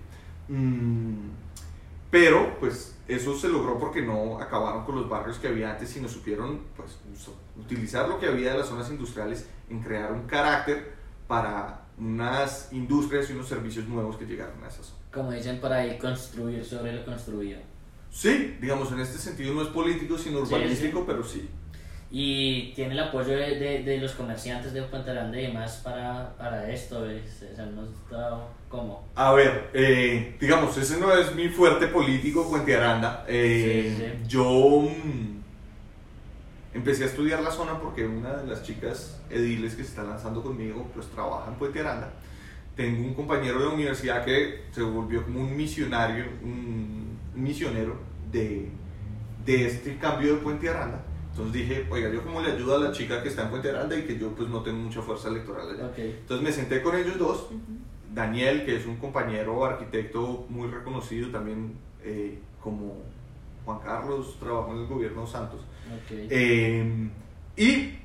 Mm, 0.48 1.30
pero 2.10 2.58
pues 2.60 2.96
eso 3.08 3.36
se 3.36 3.48
logró 3.48 3.78
porque 3.78 4.02
no 4.02 4.38
acabaron 4.38 4.84
con 4.84 4.96
los 4.96 5.08
barrios 5.08 5.38
que 5.38 5.48
había 5.48 5.72
antes, 5.72 5.88
sino 5.88 6.08
supieron 6.08 6.60
pues, 6.76 6.98
utilizar 7.58 8.08
lo 8.08 8.20
que 8.20 8.26
había 8.26 8.52
de 8.52 8.58
las 8.58 8.68
zonas 8.68 8.90
industriales 8.90 9.48
en 9.70 9.80
crear 9.82 10.12
un 10.12 10.22
carácter 10.26 10.94
para 11.26 11.86
unas 11.98 12.72
industrias 12.72 13.30
y 13.30 13.32
unos 13.32 13.48
servicios 13.48 13.88
nuevos 13.88 14.16
que 14.16 14.26
llegaron 14.26 14.62
a 14.62 14.68
esas 14.68 14.86
zonas. 14.86 15.02
Como 15.12 15.32
dicen 15.32 15.58
por 15.58 15.72
ahí, 15.72 15.98
construir 15.98 16.62
sobre 16.62 16.92
lo 16.92 17.04
construido. 17.04 17.58
Sí, 18.10 18.56
digamos, 18.60 18.92
en 18.92 19.00
este 19.00 19.18
sentido 19.18 19.54
no 19.54 19.62
es 19.62 19.68
político, 19.68 20.18
sino 20.18 20.40
urbanístico, 20.40 21.04
pero 21.06 21.24
sí. 21.24 21.48
Y 22.10 22.72
tiene 22.74 22.92
el 22.92 23.00
apoyo 23.00 23.36
de, 23.36 23.82
de, 23.82 23.98
los 23.98 24.12
comerciantes 24.12 24.72
de 24.72 24.82
Puente 24.82 25.12
Grande 25.12 25.42
y 25.42 25.46
demás 25.48 25.80
para, 25.82 26.36
para 26.38 26.70
esto, 26.70 27.04
¿es? 27.10 27.44
¿cómo? 28.68 29.08
A 29.16 29.32
ver, 29.32 29.70
eh, 29.74 30.36
digamos, 30.40 30.76
ese 30.78 31.00
no 31.00 31.12
es 31.12 31.34
mi 31.34 31.48
fuerte 31.48 31.88
político, 31.88 32.48
Puente 32.48 32.76
Aranda. 32.76 33.24
Eh, 33.26 34.20
yo 34.28 34.82
mm, 34.82 35.42
empecé 36.74 37.04
a 37.04 37.06
estudiar 37.06 37.40
la 37.42 37.50
zona 37.50 37.78
porque 37.80 38.06
una 38.06 38.34
de 38.34 38.46
las 38.46 38.62
chicas 38.62 39.20
ediles 39.28 39.74
que 39.74 39.82
se 39.82 39.88
está 39.88 40.04
lanzando 40.04 40.42
conmigo, 40.42 40.88
pues 40.94 41.06
trabaja 41.08 41.50
en 41.50 41.56
Puente 41.56 41.80
Aranda. 41.80 42.12
Tengo 42.76 43.04
un 43.04 43.14
compañero 43.14 43.58
de 43.58 43.66
universidad 43.66 44.24
que 44.24 44.66
se 44.70 44.82
volvió 44.82 45.24
como 45.24 45.40
un 45.40 45.56
misionario, 45.56 46.26
un 46.42 47.18
misionero 47.34 47.96
de, 48.30 48.68
de 49.44 49.66
este 49.66 49.96
cambio 49.96 50.34
de 50.36 50.40
Puente 50.40 50.68
Aranda. 50.68 51.02
Entonces 51.36 51.68
dije, 51.68 51.86
oiga, 51.90 52.08
yo 52.08 52.22
como 52.22 52.40
le 52.40 52.52
ayudo 52.52 52.76
a 52.76 52.78
la 52.78 52.92
chica 52.92 53.22
que 53.22 53.28
está 53.28 53.42
en 53.42 53.50
Puente 53.50 53.68
Aranda 53.68 53.94
y 53.94 54.04
que 54.04 54.18
yo 54.18 54.30
pues 54.30 54.48
no 54.48 54.62
tengo 54.62 54.78
mucha 54.78 55.02
fuerza 55.02 55.28
electoral 55.28 55.68
allá. 55.68 55.92
Entonces 55.96 56.42
me 56.42 56.50
senté 56.50 56.80
con 56.80 56.96
ellos 56.96 57.18
dos, 57.18 57.48
Daniel, 58.14 58.64
que 58.64 58.76
es 58.76 58.86
un 58.86 58.96
compañero 58.96 59.62
arquitecto 59.62 60.46
muy 60.48 60.68
reconocido 60.68 61.30
también 61.30 61.74
eh, 62.02 62.38
como 62.62 63.02
Juan 63.66 63.80
Carlos, 63.80 64.38
trabajó 64.40 64.72
en 64.72 64.78
el 64.78 64.86
gobierno 64.86 65.26
Santos. 65.26 65.60
Eh, 66.10 67.10
y 67.54 67.98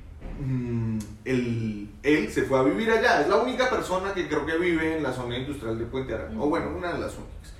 mm, 0.43 1.00
él, 1.23 1.89
él, 2.03 2.29
se 2.31 2.43
fue 2.43 2.59
a 2.59 2.63
vivir 2.63 2.91
allá, 2.91 3.21
es 3.21 3.29
la 3.29 3.38
única 3.38 3.69
persona 3.69 4.13
que 4.13 4.27
creo 4.27 4.45
que 4.45 4.57
vive 4.57 4.97
en 4.97 5.03
la 5.03 5.13
zona 5.13 5.38
industrial 5.38 5.79
de 5.79 5.85
Puente 5.85 6.13
Aranda, 6.13 6.38
o 6.38 6.50
bueno, 6.50 6.75
una 6.75 6.91
de 6.91 7.00
las 7.00 7.15
únicas. 7.15 7.53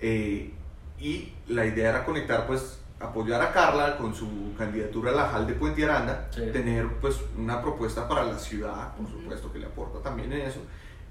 Eh, 0.00 0.52
y 1.00 1.32
la 1.48 1.66
idea 1.66 1.90
era 1.90 2.04
conectar, 2.04 2.46
pues, 2.46 2.78
apoyar 2.98 3.42
a 3.42 3.52
Carla 3.52 3.96
con 3.96 4.14
su 4.14 4.54
candidatura 4.56 5.12
a 5.12 5.14
la 5.14 5.28
JAL 5.28 5.46
de 5.46 5.52
Puente 5.54 5.84
Aranda, 5.84 6.30
tener, 6.30 6.88
pues, 7.00 7.16
una 7.36 7.60
propuesta 7.60 8.08
para 8.08 8.24
la 8.24 8.38
ciudad, 8.38 8.94
por 8.96 9.08
supuesto, 9.08 9.52
que 9.52 9.58
le 9.58 9.66
aporta 9.66 10.00
también 10.00 10.32
en 10.32 10.42
eso, 10.42 10.60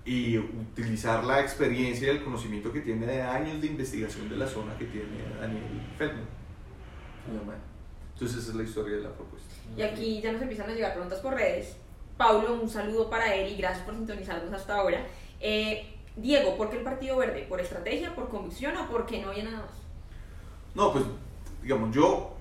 y 0.03 0.37
utilizar 0.37 1.23
la 1.23 1.41
experiencia 1.41 2.07
y 2.07 2.17
el 2.17 2.23
conocimiento 2.23 2.71
que 2.71 2.81
tiene 2.81 3.05
de 3.05 3.21
años 3.21 3.59
de 3.61 3.67
investigación 3.67 4.29
de 4.29 4.37
la 4.37 4.47
zona 4.47 4.77
que 4.77 4.85
tiene 4.85 5.23
Daniel 5.39 5.63
Feldman. 5.97 6.25
Entonces 8.13 8.37
esa 8.37 8.51
es 8.51 8.55
la 8.55 8.63
historia 8.63 8.97
de 8.97 9.03
la 9.03 9.09
propuesta. 9.09 9.49
Y 9.75 9.81
aquí 9.81 10.21
ya 10.21 10.31
nos 10.31 10.41
empiezan 10.41 10.69
a 10.69 10.73
llegar 10.73 10.93
preguntas 10.93 11.19
por 11.19 11.33
redes. 11.33 11.75
Paulo, 12.17 12.53
un 12.61 12.69
saludo 12.69 13.09
para 13.09 13.33
él 13.35 13.51
y 13.51 13.57
gracias 13.57 13.83
por 13.83 13.95
sintonizarnos 13.95 14.53
hasta 14.53 14.75
ahora. 14.75 15.05
Eh, 15.41 15.91
Diego, 16.15 16.55
¿por 16.55 16.69
qué 16.69 16.77
el 16.77 16.83
Partido 16.83 17.17
Verde? 17.17 17.45
¿Por 17.49 17.59
estrategia, 17.59 18.15
por 18.15 18.29
convicción 18.29 18.77
o 18.77 18.87
por 18.87 19.05
qué 19.05 19.21
no 19.21 19.29
había 19.29 19.43
nada 19.43 19.57
más? 19.57 19.71
No, 20.75 20.93
pues, 20.93 21.03
digamos, 21.65 21.95
yo 21.95 22.35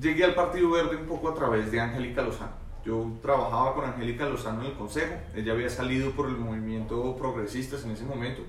llegué 0.00 0.24
al 0.24 0.34
Partido 0.34 0.70
Verde 0.70 0.96
un 0.96 1.04
poco 1.04 1.28
a 1.28 1.34
través 1.34 1.70
de 1.70 1.78
Angélica 1.78 2.22
Lozano. 2.22 2.52
Yo 2.82 3.12
trabajaba 3.20 3.74
con 3.74 3.84
Angélica 3.84 4.24
Lozano 4.24 4.62
en 4.62 4.68
el 4.68 4.72
Consejo, 4.72 5.14
ella 5.36 5.52
había 5.52 5.68
salido 5.68 6.12
por 6.12 6.30
el 6.30 6.36
movimiento 6.36 7.14
progresistas 7.14 7.84
en 7.84 7.90
ese 7.90 8.04
momento 8.04 8.40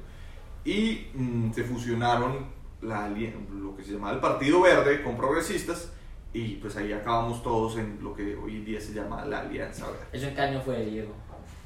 y 0.63 1.07
mm, 1.13 1.51
se 1.51 1.65
fusionaron 1.65 2.45
la, 2.81 3.09
lo 3.09 3.75
que 3.75 3.83
se 3.83 3.91
llamaba 3.91 4.13
el 4.13 4.21
Partido 4.21 4.61
Verde 4.61 5.03
con 5.03 5.17
progresistas 5.17 5.91
y 6.31 6.55
pues 6.55 6.77
ahí 6.77 6.93
acabamos 6.93 7.43
todos 7.43 7.77
en 7.77 8.01
lo 8.01 8.15
que 8.15 8.37
hoy 8.37 8.55
en 8.55 8.63
día 8.63 8.79
se 8.79 8.93
llama 8.93 9.25
la 9.25 9.41
Alianza 9.41 9.87
Verde. 9.87 10.05
¿Eso 10.13 10.27
en 10.27 10.35
qué 10.35 10.41
año 10.41 10.61
fue, 10.61 10.85
Diego? 10.85 11.11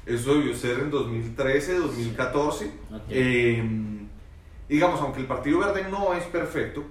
Eso 0.04 0.34
debió 0.34 0.56
ser 0.56 0.80
en 0.80 0.90
2013, 0.90 1.78
2014. 1.78 2.66
Ok. 2.66 3.02
Eh, 3.10 3.64
digamos, 4.68 5.00
aunque 5.00 5.20
el 5.20 5.26
Partido 5.26 5.60
Verde 5.60 5.86
no 5.88 6.14
es 6.14 6.24
perfecto, 6.24 6.82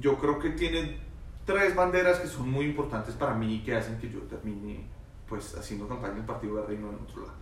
yo 0.00 0.18
creo 0.18 0.40
que 0.40 0.50
tiene 0.50 1.11
tres 1.44 1.74
banderas 1.74 2.20
que 2.20 2.28
son 2.28 2.50
muy 2.50 2.66
importantes 2.66 3.14
para 3.14 3.34
mí 3.34 3.56
y 3.56 3.62
que 3.62 3.74
hacen 3.74 3.98
que 3.98 4.10
yo 4.10 4.20
termine 4.20 4.86
pues 5.28 5.54
haciendo 5.56 5.88
campaña 5.88 6.14
en 6.14 6.20
el 6.20 6.26
Partido 6.26 6.54
Verde 6.54 6.74
y 6.74 6.78
no 6.78 6.90
en 6.90 6.96
otro 6.96 7.22
lado. 7.22 7.34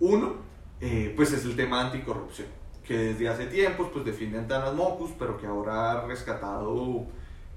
Uno, 0.00 0.34
eh, 0.80 1.12
pues 1.16 1.32
es 1.32 1.44
el 1.44 1.56
tema 1.56 1.80
anticorrupción, 1.80 2.48
que 2.84 2.96
desde 2.96 3.28
hace 3.28 3.46
tiempos 3.46 3.88
pues 3.92 4.04
defiende 4.04 4.38
Antanas 4.38 4.74
Mocus, 4.74 5.10
pero 5.18 5.38
que 5.38 5.46
ahora 5.46 5.92
ha 5.92 6.06
rescatado 6.06 7.06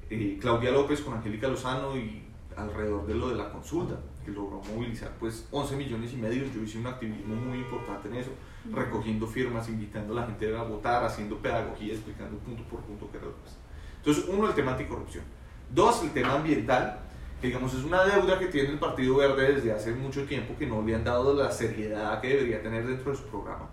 eh, 0.09 0.37
Claudia 0.39 0.71
López 0.71 1.01
con 1.01 1.13
Angélica 1.13 1.47
Lozano 1.47 1.97
y 1.97 2.23
alrededor 2.55 3.05
de 3.05 3.15
lo 3.15 3.29
de 3.29 3.35
la 3.35 3.51
consulta, 3.51 3.99
que 4.23 4.31
logró 4.31 4.61
movilizar 4.73 5.11
pues 5.19 5.47
11 5.51 5.75
millones 5.75 6.13
y 6.13 6.17
medio. 6.17 6.45
Yo 6.53 6.61
hice 6.61 6.79
un 6.79 6.87
activismo 6.87 7.35
muy 7.35 7.59
importante 7.59 8.07
en 8.07 8.15
eso, 8.15 8.31
recogiendo 8.71 9.27
firmas, 9.27 9.67
invitando 9.69 10.13
a 10.13 10.21
la 10.21 10.25
gente 10.27 10.55
a 10.55 10.63
votar, 10.63 11.03
haciendo 11.03 11.37
pedagogía, 11.37 11.93
explicando 11.93 12.37
punto 12.39 12.63
por 12.63 12.81
punto 12.81 13.09
qué 13.11 13.17
era 13.17 13.25
lo 13.27 13.33
que 13.33 13.41
pasa. 13.41 13.57
Entonces, 13.97 14.25
uno, 14.27 14.47
el 14.47 14.53
tema 14.53 14.71
anticorrupción. 14.71 15.23
Dos, 15.73 16.03
el 16.03 16.11
tema 16.11 16.35
ambiental, 16.35 16.99
que 17.41 17.47
digamos 17.47 17.73
es 17.73 17.83
una 17.83 18.03
deuda 18.03 18.37
que 18.37 18.45
tiene 18.45 18.69
el 18.69 18.79
Partido 18.79 19.15
Verde 19.17 19.55
desde 19.55 19.71
hace 19.71 19.91
mucho 19.91 20.23
tiempo, 20.25 20.55
que 20.57 20.67
no 20.67 20.83
le 20.83 20.93
han 20.93 21.03
dado 21.03 21.33
la 21.33 21.51
seriedad 21.51 22.21
que 22.21 22.27
debería 22.27 22.61
tener 22.61 22.85
dentro 22.85 23.11
de 23.11 23.17
su 23.17 23.23
programa, 23.23 23.67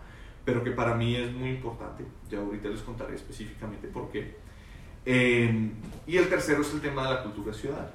pero 0.44 0.64
que 0.64 0.70
para 0.70 0.94
mí 0.94 1.14
es 1.14 1.30
muy 1.30 1.50
importante. 1.50 2.06
Ya 2.30 2.38
ahorita 2.38 2.70
les 2.70 2.80
contaré 2.80 3.16
específicamente 3.16 3.86
por 3.88 4.10
qué. 4.10 4.38
Eh, 5.04 5.70
y 6.06 6.16
el 6.16 6.28
tercero 6.30 6.62
es 6.62 6.72
el 6.72 6.80
tema 6.80 7.06
de 7.06 7.14
la 7.14 7.22
cultura 7.22 7.52
ciudadana, 7.52 7.90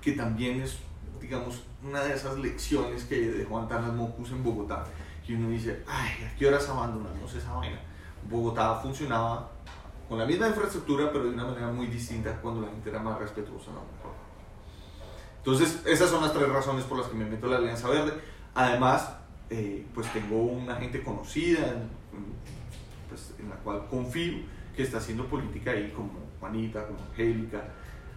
que 0.00 0.12
también 0.12 0.60
es, 0.60 0.78
digamos, 1.20 1.64
una 1.82 2.04
de 2.04 2.14
esas 2.14 2.38
lecciones 2.38 3.04
que 3.04 3.20
dejó 3.20 3.58
Antanas 3.58 3.92
Mocus 3.92 4.30
en 4.30 4.44
Bogotá, 4.44 4.84
que 5.26 5.34
uno 5.34 5.48
dice, 5.48 5.82
ay, 5.88 6.24
¿a 6.24 6.36
qué 6.36 6.46
horas 6.46 6.68
abandonamos 6.68 7.34
esa 7.34 7.52
vaina? 7.54 7.80
Bogotá 8.30 8.76
funcionaba 8.76 9.50
con 10.08 10.18
la 10.18 10.26
misma 10.26 10.48
infraestructura, 10.48 11.10
pero 11.10 11.24
de 11.24 11.30
una 11.30 11.44
manera 11.44 11.68
muy 11.68 11.86
distinta 11.86 12.40
cuando 12.40 12.60
la 12.60 12.68
gente 12.68 12.90
era 12.90 13.00
más 13.00 13.18
respetuosa. 13.18 13.72
¿no? 13.72 13.80
Entonces, 15.38 15.82
esas 15.86 16.10
son 16.10 16.22
las 16.22 16.32
tres 16.32 16.48
razones 16.48 16.84
por 16.84 16.98
las 16.98 17.08
que 17.08 17.16
me 17.16 17.24
meto 17.24 17.46
a 17.46 17.50
la 17.50 17.56
Alianza 17.58 17.88
Verde. 17.88 18.12
Además, 18.54 19.16
eh, 19.50 19.86
pues 19.94 20.12
tengo 20.12 20.42
una 20.42 20.76
gente 20.76 21.02
conocida, 21.02 21.60
en, 21.68 21.88
pues, 23.08 23.34
en 23.38 23.48
la 23.48 23.56
cual 23.56 23.86
confío 23.88 24.38
que 24.74 24.82
está 24.82 24.98
haciendo 24.98 25.26
política 25.26 25.70
ahí, 25.70 25.92
como 25.94 26.10
Juanita, 26.40 26.86
como 26.86 26.98
Angélica, 27.10 27.62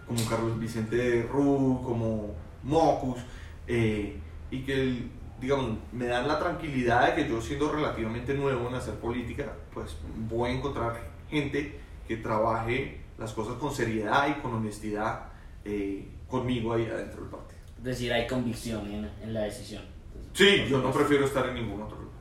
como 0.06 0.28
Carlos 0.28 0.58
Vicente 0.58 0.96
de 0.96 1.22
Ru, 1.22 1.80
como 1.84 2.34
Mocus, 2.62 3.20
eh, 3.66 4.18
y 4.50 4.62
que, 4.62 5.04
digamos, 5.40 5.78
me 5.92 6.06
dan 6.06 6.26
la 6.26 6.38
tranquilidad 6.38 7.06
de 7.06 7.14
que 7.22 7.28
yo 7.28 7.40
siendo 7.40 7.70
relativamente 7.70 8.34
nuevo 8.34 8.68
en 8.68 8.74
hacer 8.74 8.94
política, 8.94 9.52
pues 9.72 9.96
voy 10.28 10.50
a 10.50 10.52
encontrar 10.54 11.00
gente 11.30 11.79
que 12.10 12.16
trabaje 12.16 13.00
las 13.18 13.32
cosas 13.32 13.54
con 13.54 13.72
seriedad 13.72 14.26
y 14.36 14.40
con 14.40 14.52
honestidad 14.52 15.28
eh, 15.64 16.08
conmigo 16.26 16.72
ahí 16.72 16.86
adentro 16.86 17.20
del 17.20 17.30
partido. 17.30 17.60
Es 17.78 17.84
decir, 17.84 18.12
hay 18.12 18.26
convicción 18.26 18.84
en, 18.92 19.08
en 19.22 19.32
la 19.32 19.42
decisión. 19.42 19.84
Sí, 20.32 20.64
yo 20.68 20.78
no 20.78 20.90
prefiero 20.92 21.24
estar 21.24 21.48
en 21.48 21.54
ningún 21.54 21.80
otro 21.82 21.98
lugar. 22.00 22.18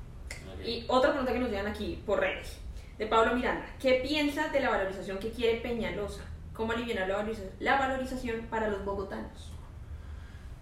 Ok. 0.59 0.63
Y 0.67 0.85
otra 0.87 1.09
pregunta 1.09 1.33
que 1.33 1.39
nos 1.39 1.49
llegan 1.49 1.65
aquí 1.65 2.03
por 2.05 2.19
redes, 2.19 2.59
de 2.99 3.07
Pablo 3.07 3.33
Miranda. 3.35 3.65
¿Qué 3.79 3.99
piensa 4.07 4.49
de 4.49 4.59
la 4.59 4.69
valorización 4.69 5.17
que 5.17 5.31
quiere 5.31 5.59
Peñalosa? 5.59 6.23
¿Cómo 6.53 6.71
aliviar 6.73 7.07
la, 7.07 7.17
valoriza- 7.23 7.49
la 7.59 7.79
valorización 7.79 8.41
para 8.47 8.67
los 8.69 8.85
bogotanos? 8.85 9.51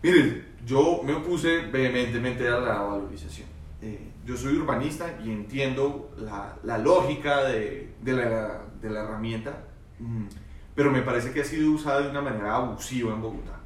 Miren, 0.03 0.55
yo 0.65 1.01
me 1.03 1.15
opuse 1.15 1.63
vehementemente 1.63 2.48
a 2.48 2.51
la 2.62 2.81
valorización. 2.81 3.50
Eh, 3.81 4.12
yo 4.25 4.36
soy 4.36 4.57
urbanista 4.57 5.19
y 5.24 5.31
entiendo 5.31 6.12
la, 6.17 6.57
la 6.63 6.79
lógica 6.79 7.43
de, 7.43 7.93
de 8.01 8.13
la, 8.13 8.63
de 8.81 8.89
la 8.89 9.03
herramienta, 9.03 9.65
mm, 10.00 10.25
pero 10.74 10.91
me 10.91 11.03
parece 11.03 11.31
que 11.31 11.41
ha 11.41 11.46
sido 11.46 11.72
usada 11.72 12.01
de 12.01 12.10
una 12.10 12.22
manera 12.22 12.55
abusiva 12.55 13.13
en 13.13 13.22
Bogotá. 13.22 13.60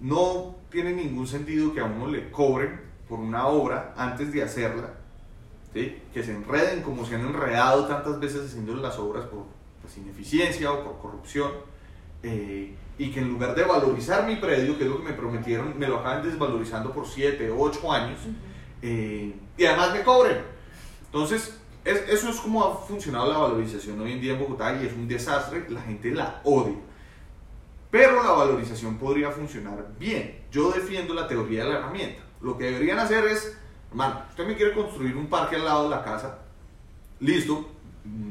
No 0.00 0.56
tiene 0.70 0.92
ningún 0.92 1.26
sentido 1.26 1.72
que 1.74 1.80
a 1.80 1.84
uno 1.84 2.06
le 2.06 2.30
cobren 2.30 2.80
por 3.08 3.18
una 3.18 3.48
obra 3.48 3.94
antes 3.96 4.32
de 4.32 4.42
hacerla, 4.42 4.94
¿sí? 5.72 6.02
que 6.12 6.22
se 6.22 6.34
enreden 6.34 6.82
como 6.82 7.04
se 7.04 7.16
han 7.16 7.22
enredado 7.22 7.86
tantas 7.86 8.20
veces 8.20 8.46
haciendo 8.46 8.74
las 8.74 8.96
obras 8.98 9.24
por 9.24 9.46
pues, 9.82 9.96
ineficiencia 9.96 10.70
o 10.70 10.84
por 10.84 10.98
corrupción, 10.98 11.50
eh, 12.22 12.74
y 12.96 13.10
que 13.10 13.20
en 13.20 13.28
lugar 13.28 13.54
de 13.54 13.64
valorizar 13.64 14.26
mi 14.26 14.36
predio, 14.36 14.76
que 14.76 14.84
es 14.84 14.90
lo 14.90 14.98
que 14.98 15.04
me 15.04 15.12
prometieron, 15.14 15.76
me 15.78 15.88
lo 15.88 15.98
acaban 15.98 16.22
desvalorizando 16.22 16.92
por 16.92 17.06
7, 17.06 17.50
8 17.56 17.92
años, 17.92 18.18
eh, 18.82 19.34
y 19.56 19.64
además 19.64 19.92
me 19.92 20.02
cobren. 20.02 20.38
Entonces, 21.06 21.58
es- 21.84 22.08
eso 22.08 22.28
es 22.30 22.36
como 22.40 22.64
ha 22.64 22.76
funcionado 22.86 23.30
la 23.32 23.38
valorización 23.38 24.00
hoy 24.00 24.12
en 24.12 24.20
día 24.20 24.32
en 24.34 24.40
Bogotá 24.40 24.76
y 24.80 24.86
es 24.86 24.92
un 24.92 25.08
desastre, 25.08 25.66
la 25.68 25.80
gente 25.82 26.10
la 26.10 26.40
odia. 26.44 26.76
Pero 27.90 28.22
la 28.22 28.32
valorización 28.32 28.98
podría 28.98 29.30
funcionar 29.30 29.86
bien. 29.98 30.42
Yo 30.52 30.70
defiendo 30.70 31.14
la 31.14 31.26
teoría 31.26 31.64
de 31.64 31.70
la 31.70 31.78
herramienta. 31.78 32.22
Lo 32.42 32.58
que 32.58 32.64
deberían 32.64 32.98
hacer 32.98 33.24
es, 33.26 33.56
hermano, 33.90 34.22
usted 34.28 34.46
me 34.46 34.56
quiere 34.56 34.74
construir 34.74 35.16
un 35.16 35.26
parque 35.28 35.56
al 35.56 35.64
lado 35.64 35.84
de 35.84 35.90
la 35.90 36.04
casa, 36.04 36.38
listo, 37.20 37.68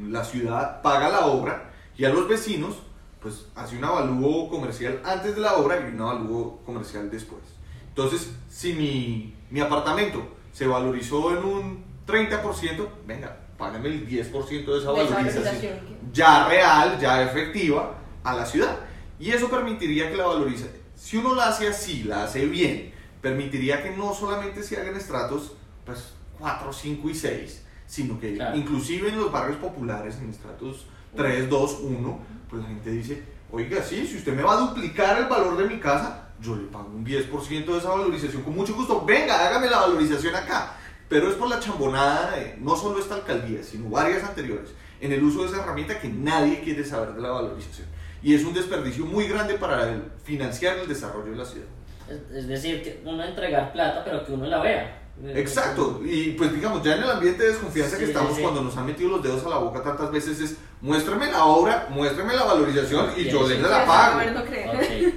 la 0.08 0.24
ciudad 0.24 0.80
paga 0.82 1.08
la 1.08 1.26
obra 1.26 1.70
y 1.96 2.04
a 2.04 2.08
los 2.08 2.26
vecinos 2.28 2.76
pues 3.20 3.46
hace 3.56 3.76
un 3.76 3.84
avalúo 3.84 4.48
comercial 4.48 5.00
antes 5.04 5.34
de 5.34 5.40
la 5.40 5.56
obra 5.56 5.80
y 5.80 5.92
un 5.92 6.00
avalúo 6.00 6.60
comercial 6.64 7.10
después. 7.10 7.42
Entonces, 7.88 8.32
si 8.48 8.72
mi, 8.74 9.34
mi 9.50 9.58
apartamento 9.60 10.22
se 10.58 10.66
valorizó 10.66 11.30
en 11.38 11.44
un 11.44 11.84
30%, 12.04 12.88
venga, 13.06 13.36
págame 13.56 13.90
el 13.90 14.08
10% 14.08 14.08
de 14.08 14.58
esa 14.58 14.72
De 14.72 14.78
esa 14.78 14.90
valorización 14.92 15.44
valorización. 15.44 15.78
ya 16.12 16.48
real, 16.48 16.98
ya 16.98 17.22
efectiva 17.22 17.94
a 18.24 18.34
la 18.34 18.44
ciudad. 18.44 18.76
Y 19.20 19.30
eso 19.30 19.48
permitiría 19.48 20.10
que 20.10 20.16
la 20.16 20.26
valorización, 20.26 20.72
si 20.96 21.16
uno 21.16 21.36
la 21.36 21.46
hace 21.50 21.68
así, 21.68 22.02
la 22.02 22.24
hace 22.24 22.44
bien, 22.46 22.92
permitiría 23.22 23.84
que 23.84 23.90
no 23.96 24.12
solamente 24.12 24.64
se 24.64 24.80
hagan 24.80 24.96
estratos 24.96 25.52
pues 25.86 26.12
4, 26.40 26.72
5 26.72 27.08
y 27.08 27.14
6, 27.14 27.62
sino 27.86 28.18
que 28.18 28.34
Claro. 28.34 28.56
inclusive 28.56 29.10
en 29.10 29.16
los 29.20 29.30
barrios 29.30 29.58
populares, 29.58 30.16
en 30.20 30.30
estratos 30.30 30.86
3, 31.14 31.48
2, 31.48 31.78
1, 31.82 32.18
pues 32.50 32.62
la 32.62 32.68
gente 32.68 32.90
dice, 32.90 33.22
oiga, 33.52 33.80
sí, 33.84 34.04
si 34.08 34.16
usted 34.16 34.34
me 34.34 34.42
va 34.42 34.54
a 34.54 34.60
duplicar 34.60 35.18
el 35.18 35.26
valor 35.28 35.56
de 35.56 35.66
mi 35.66 35.78
casa, 35.78 36.27
yo 36.40 36.56
le 36.56 36.64
pago 36.64 36.88
un 36.94 37.04
10% 37.04 37.64
de 37.66 37.78
esa 37.78 37.90
valorización 37.90 38.42
con 38.42 38.54
mucho 38.54 38.74
gusto, 38.74 39.04
venga, 39.04 39.46
hágame 39.48 39.68
la 39.68 39.80
valorización 39.80 40.34
acá. 40.36 40.74
Pero 41.08 41.28
es 41.30 41.36
por 41.36 41.48
la 41.48 41.58
chambonada 41.58 42.32
de 42.32 42.56
no 42.60 42.76
solo 42.76 42.98
esta 43.00 43.14
alcaldía, 43.14 43.62
sino 43.62 43.88
varias 43.88 44.22
anteriores, 44.24 44.70
en 45.00 45.12
el 45.12 45.22
uso 45.24 45.42
de 45.42 45.48
esa 45.48 45.62
herramienta 45.62 45.98
que 45.98 46.08
nadie 46.08 46.60
quiere 46.60 46.84
saber 46.84 47.14
de 47.14 47.22
la 47.22 47.30
valorización. 47.30 47.86
Y 48.22 48.34
es 48.34 48.44
un 48.44 48.52
desperdicio 48.52 49.06
muy 49.06 49.26
grande 49.26 49.54
para 49.54 49.88
el- 49.90 50.02
financiar 50.24 50.76
el 50.78 50.86
desarrollo 50.88 51.30
de 51.30 51.36
la 51.38 51.44
ciudad. 51.46 51.66
Es, 52.34 52.46
decir, 52.48 52.82
que 52.82 53.00
uno 53.04 53.22
entregar 53.24 53.72
plata, 53.72 54.02
pero 54.04 54.24
que 54.26 54.32
uno 54.32 54.46
la 54.46 54.60
vea. 54.60 55.02
Exacto, 55.34 56.00
y 56.04 56.30
pues 56.32 56.52
digamos, 56.52 56.82
ya 56.84 56.94
en 56.96 57.02
el 57.02 57.10
ambiente 57.10 57.42
de 57.42 57.48
desconfianza 57.50 57.98
que 57.98 58.04
Sí, 58.04 58.10
estamos 58.12 58.36
sí. 58.36 58.42
cuando 58.42 58.62
nos 58.62 58.76
han 58.76 58.86
metido 58.86 59.10
los 59.10 59.22
dedos 59.22 59.44
a 59.44 59.48
la 59.48 59.56
boca 59.58 59.82
tantas 59.82 60.10
veces 60.12 60.40
es, 60.40 60.56
muéstrame 60.80 61.30
la 61.30 61.44
obra, 61.44 61.88
muéstrame 61.90 62.34
la 62.36 62.44
valorización 62.44 63.10
y 63.16 63.24
Sí, 63.24 63.30
yo 63.30 63.46
sí. 63.48 63.54
les 63.54 63.62
la 63.62 63.84
pago. 63.84 64.20
a 64.20 64.24
ver, 64.24 64.32
no 64.32 64.44
creo. 64.44 64.72
Ok. 64.72 65.14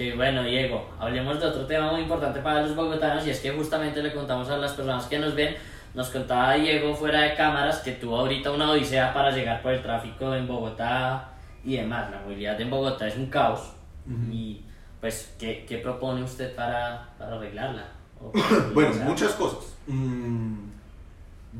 Que 0.00 0.14
bueno, 0.14 0.42
Diego, 0.42 0.88
hablemos 0.98 1.38
de 1.38 1.46
otro 1.46 1.66
tema 1.66 1.92
muy 1.92 2.00
importante 2.00 2.40
para 2.40 2.62
los 2.62 2.74
bogotanos 2.74 3.26
y 3.26 3.28
es 3.28 3.40
que 3.40 3.50
justamente 3.50 4.02
le 4.02 4.14
contamos 4.14 4.48
a 4.48 4.56
las 4.56 4.72
personas 4.72 5.04
que 5.04 5.18
nos 5.18 5.34
ven, 5.34 5.54
nos 5.92 6.08
contaba 6.08 6.54
Diego 6.54 6.94
fuera 6.94 7.20
de 7.20 7.34
cámaras 7.34 7.80
que 7.80 7.92
tuvo 7.92 8.16
ahorita 8.16 8.50
una 8.50 8.70
odisea 8.70 9.12
para 9.12 9.30
llegar 9.30 9.60
por 9.60 9.74
el 9.74 9.82
tráfico 9.82 10.34
en 10.34 10.48
Bogotá 10.48 11.28
y 11.62 11.76
demás. 11.76 12.10
La 12.10 12.18
movilidad 12.20 12.58
en 12.58 12.70
Bogotá 12.70 13.08
es 13.08 13.16
un 13.18 13.26
caos 13.26 13.74
Ujú. 14.06 14.32
y 14.32 14.64
pues, 15.02 15.34
¿qué, 15.38 15.66
qué 15.68 15.76
propone 15.76 16.22
usted 16.22 16.56
para, 16.56 17.10
para 17.18 17.36
arreglarla? 17.36 17.84
Bueno, 18.72 18.94
muchas 19.04 19.32
cosas. 19.32 19.76
Mm, 19.86 20.60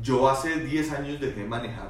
yo 0.01 0.27
hace 0.27 0.61
10 0.61 0.91
años 0.93 1.19
dejé 1.19 1.41
de 1.41 1.47
manejar, 1.47 1.89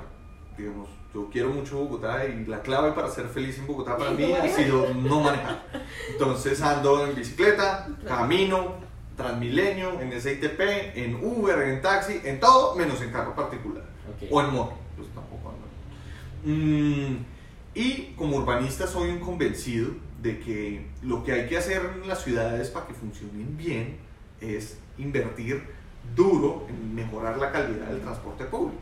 digamos, 0.57 0.89
yo 1.13 1.29
quiero 1.31 1.49
mucho 1.49 1.77
Bogotá 1.77 2.25
y 2.25 2.45
la 2.45 2.61
clave 2.61 2.91
para 2.91 3.09
ser 3.09 3.27
feliz 3.27 3.57
en 3.59 3.67
Bogotá 3.67 3.97
para 3.97 4.11
¿No 4.11 4.17
mí 4.17 4.31
ha 4.33 4.47
sido 4.47 4.93
no 4.93 5.21
manejar. 5.21 5.63
Entonces 6.09 6.61
ando 6.61 7.05
en 7.05 7.15
bicicleta, 7.15 7.87
camino, 8.07 8.75
Transmilenio, 9.17 9.99
en 9.99 10.19
SITP, 10.19 10.59
en 10.95 11.15
Uber, 11.15 11.59
en 11.67 11.81
taxi, 11.81 12.21
en 12.23 12.39
todo, 12.39 12.75
menos 12.75 13.01
en 13.01 13.11
carro 13.11 13.35
particular. 13.35 13.83
ok. 13.83 14.31
O 14.31 14.41
en 14.41 14.51
moto, 14.51 14.73
pues 14.95 15.09
tampoco 15.09 15.49
ando. 15.49 15.67
Mm, 16.43 17.25
y 17.75 18.13
como 18.15 18.37
urbanista 18.37 18.87
soy 18.87 19.09
un 19.09 19.19
convencido 19.19 19.91
de 20.21 20.39
que 20.39 20.87
lo 21.03 21.23
que 21.23 21.33
hay 21.33 21.47
que 21.47 21.57
hacer 21.57 21.81
en 22.01 22.07
las 22.07 22.23
ciudades 22.23 22.69
para 22.69 22.87
que 22.87 22.93
funcionen 22.93 23.57
bien 23.57 23.97
es 24.39 24.77
invertir 24.97 25.61
duro 26.15 26.65
en 26.69 26.95
mejorar 26.95 27.37
la 27.37 27.51
calidad 27.51 27.87
del 27.87 28.01
transporte 28.01 28.45
público. 28.45 28.81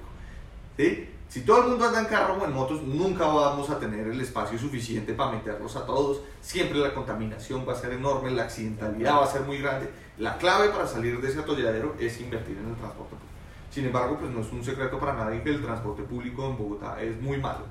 ¿sí? 0.78 1.10
Si 1.30 1.42
todo 1.42 1.62
el 1.62 1.70
mundo 1.70 1.86
anda 1.86 2.00
en 2.00 2.08
carro 2.08 2.38
o 2.42 2.44
en 2.44 2.52
motos, 2.52 2.82
nunca 2.82 3.28
vamos 3.28 3.70
a 3.70 3.78
tener 3.78 4.08
el 4.08 4.20
espacio 4.20 4.58
suficiente 4.58 5.14
para 5.14 5.34
meterlos 5.34 5.76
a 5.76 5.86
todos. 5.86 6.22
Siempre 6.42 6.80
la 6.80 6.92
contaminación 6.92 7.68
va 7.70 7.74
a 7.74 7.76
ser 7.76 7.94
enorme, 7.94 8.32
la 8.32 8.44
accidentalidad 8.44 9.16
va 9.16 9.26
a 9.26 9.28
ser 9.28 9.42
muy 9.42 9.60
grande. 9.60 9.92
La 10.18 10.40
clave 10.40 10.70
para 10.70 10.88
salir 10.88 11.22
de 11.22 11.30
ese 11.30 11.40
atolladero 11.40 11.96
es 12.00 12.20
invertir 12.20 12.58
en 12.58 12.70
el 12.70 12.76
transporte 12.76 13.12
público. 13.12 13.34
Sin 13.70 13.86
embargo, 13.86 14.18
pues 14.20 14.32
no 14.32 14.42
es 14.42 14.52
un 14.52 14.64
secreto 14.64 15.00
para 15.00 15.14
nadie 15.14 15.44
que 15.44 15.52
el 15.52 15.62
transporte 15.62 16.02
público 16.02 16.48
en 16.48 16.58
Bogotá 16.58 17.00
es 17.00 17.22
muy 17.22 17.38
malo. 17.38 17.66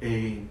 Eh, 0.00 0.44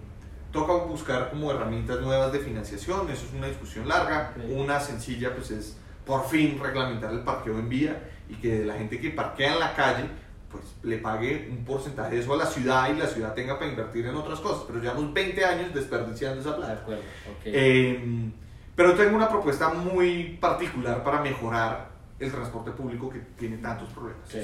toca 0.52 0.74
buscar 0.74 1.30
como 1.30 1.50
herramientas 1.50 2.02
nuevas 2.02 2.34
de 2.34 2.40
financiación, 2.40 3.08
eso 3.10 3.24
es 3.24 3.32
una 3.32 3.46
discusión 3.46 3.88
larga. 3.88 4.34
Ok. 4.36 4.44
Una 4.50 4.78
sencilla 4.78 5.34
pues 5.34 5.50
es 5.52 5.78
por 6.04 6.28
fin 6.28 6.60
reglamentar 6.62 7.12
el 7.12 7.20
parqueo 7.20 7.58
en 7.58 7.70
vía 7.70 8.10
y 8.28 8.34
que 8.34 8.62
la 8.62 8.74
gente 8.74 9.00
que 9.00 9.08
parquea 9.08 9.54
en 9.54 9.60
la 9.60 9.74
calle 9.74 10.04
pues 10.52 10.64
le 10.82 10.98
pague 10.98 11.48
un 11.50 11.64
porcentaje 11.64 12.14
de 12.14 12.20
eso 12.20 12.34
a 12.34 12.36
la 12.36 12.46
ciudad 12.46 12.90
y 12.94 12.98
la 12.98 13.06
ciudad 13.06 13.34
tenga 13.34 13.58
para 13.58 13.70
invertir 13.70 14.06
en 14.06 14.14
otras 14.14 14.38
cosas. 14.40 14.64
Pero 14.66 14.80
llevamos 14.80 15.12
20 15.12 15.44
años 15.44 15.74
desperdiciando 15.74 16.40
esa 16.40 16.50
De 16.50 16.56
plata. 16.58 16.72
acuerdo, 16.74 17.02
ok. 17.02 17.42
Eh, 17.44 18.30
pero 18.76 18.94
tengo 18.94 19.16
una 19.16 19.28
propuesta 19.28 19.70
muy 19.70 20.38
particular 20.40 21.02
para 21.02 21.20
mejorar 21.20 21.90
el 22.18 22.30
transporte 22.30 22.70
público 22.70 23.10
que 23.10 23.18
tiene 23.38 23.56
tantos 23.56 23.88
problemas. 23.90 24.28
Sí. 24.28 24.40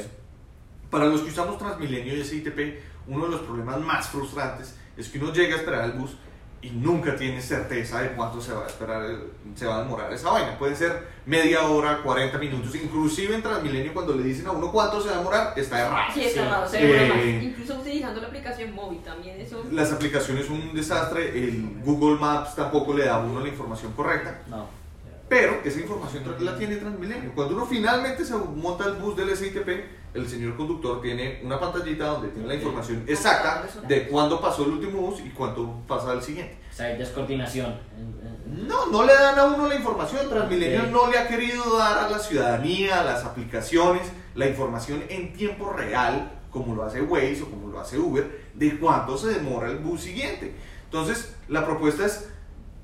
Para 0.90 1.06
los 1.06 1.20
que 1.20 1.28
usamos 1.28 1.58
Transmilenio 1.58 2.16
y 2.16 2.24
SITP, 2.24 2.80
uno 3.06 3.26
de 3.26 3.30
los 3.32 3.40
problemas 3.42 3.78
más 3.80 4.08
frustrantes 4.08 4.76
es 4.96 5.08
que 5.08 5.18
uno 5.18 5.32
llega 5.32 5.54
a 5.54 5.58
esperar 5.58 5.84
el 5.84 5.92
bus 5.92 6.16
y 6.60 6.70
nunca 6.70 7.14
tiene 7.14 7.40
certeza 7.40 8.02
de 8.02 8.08
cuánto 8.12 8.40
se 8.40 8.52
va 8.52 8.64
a 8.64 8.66
esperar, 8.66 9.06
se 9.54 9.64
va 9.66 9.76
a 9.76 9.82
demorar 9.82 10.12
esa 10.12 10.30
vaina. 10.30 10.58
Puede 10.58 10.74
ser 10.74 11.06
media 11.24 11.62
hora, 11.68 12.02
40 12.02 12.36
minutos, 12.38 12.74
inclusive 12.74 13.34
en 13.36 13.42
Transmilenio 13.42 13.94
cuando 13.94 14.14
le 14.14 14.24
dicen 14.24 14.46
a 14.48 14.50
uno 14.52 14.72
cuánto 14.72 15.00
se 15.00 15.08
va 15.08 15.14
a 15.14 15.18
demorar, 15.18 15.52
está 15.56 15.80
errado. 15.86 16.12
Sí, 16.12 16.24
está 16.24 16.42
Sí. 16.42 16.48
raro, 16.48 16.68
se 16.68 16.76
demora 16.78 17.14
más. 17.14 17.24
Eh, 17.24 17.40
Incluso 17.44 17.74
utilizando 17.78 18.20
la 18.20 18.26
aplicación 18.26 18.74
móvil 18.74 18.98
también 19.04 19.40
eso. 19.40 19.64
Las 19.70 19.92
aplicaciones 19.92 20.46
son 20.46 20.56
un 20.56 20.74
desastre, 20.74 21.28
el 21.44 21.80
Google 21.84 22.18
Maps 22.18 22.56
tampoco 22.56 22.92
le 22.92 23.04
da 23.04 23.16
a 23.16 23.18
uno 23.20 23.38
la 23.40 23.48
información 23.48 23.92
correcta. 23.92 24.40
No. 24.48 24.66
Pero 25.28 25.60
esa 25.64 25.78
información 25.78 26.24
la 26.40 26.56
tiene 26.56 26.76
Transmilenio. 26.76 27.32
Cuando 27.34 27.54
uno 27.54 27.66
finalmente 27.66 28.24
se 28.24 28.34
monta 28.34 28.86
el 28.86 28.94
bus 28.94 29.14
del 29.16 29.36
SITP, 29.36 29.68
el 30.14 30.28
señor 30.28 30.56
conductor 30.56 31.00
tiene 31.02 31.40
una 31.44 31.60
pantallita 31.60 32.06
donde 32.06 32.28
tiene 32.28 32.48
la 32.48 32.54
información 32.54 33.04
exacta 33.06 33.66
de 33.86 34.08
cuándo 34.08 34.40
pasó 34.40 34.64
el 34.64 34.72
último 34.72 35.00
bus 35.02 35.20
y 35.20 35.30
cuánto 35.30 35.80
pasa 35.86 36.12
el 36.12 36.22
siguiente. 36.22 36.58
O 36.70 36.74
sea, 36.74 36.86
hay 36.86 36.98
descoordinación. 36.98 37.78
No, 38.66 38.86
no 38.86 39.04
le 39.04 39.14
dan 39.14 39.38
a 39.38 39.44
uno 39.44 39.66
la 39.68 39.74
información. 39.74 40.28
Transmilenio 40.28 40.84
Ok. 40.84 40.88
no 40.90 41.10
le 41.10 41.18
ha 41.18 41.28
querido 41.28 41.76
dar 41.76 41.98
a 41.98 42.08
la 42.08 42.18
ciudadanía, 42.18 43.00
a 43.00 43.04
las 43.04 43.24
aplicaciones, 43.24 44.02
la 44.34 44.46
información 44.46 45.04
en 45.08 45.32
tiempo 45.34 45.72
real, 45.72 46.32
como 46.50 46.74
lo 46.74 46.84
hace 46.84 47.02
Waze 47.02 47.42
o 47.42 47.50
como 47.50 47.68
lo 47.68 47.80
hace 47.80 47.98
Uber, 47.98 48.46
de 48.54 48.78
cuánto 48.78 49.18
se 49.18 49.28
demora 49.28 49.68
el 49.70 49.78
bus 49.78 50.00
siguiente. 50.02 50.54
Entonces, 50.84 51.34
la 51.48 51.64
propuesta 51.66 52.06
es 52.06 52.28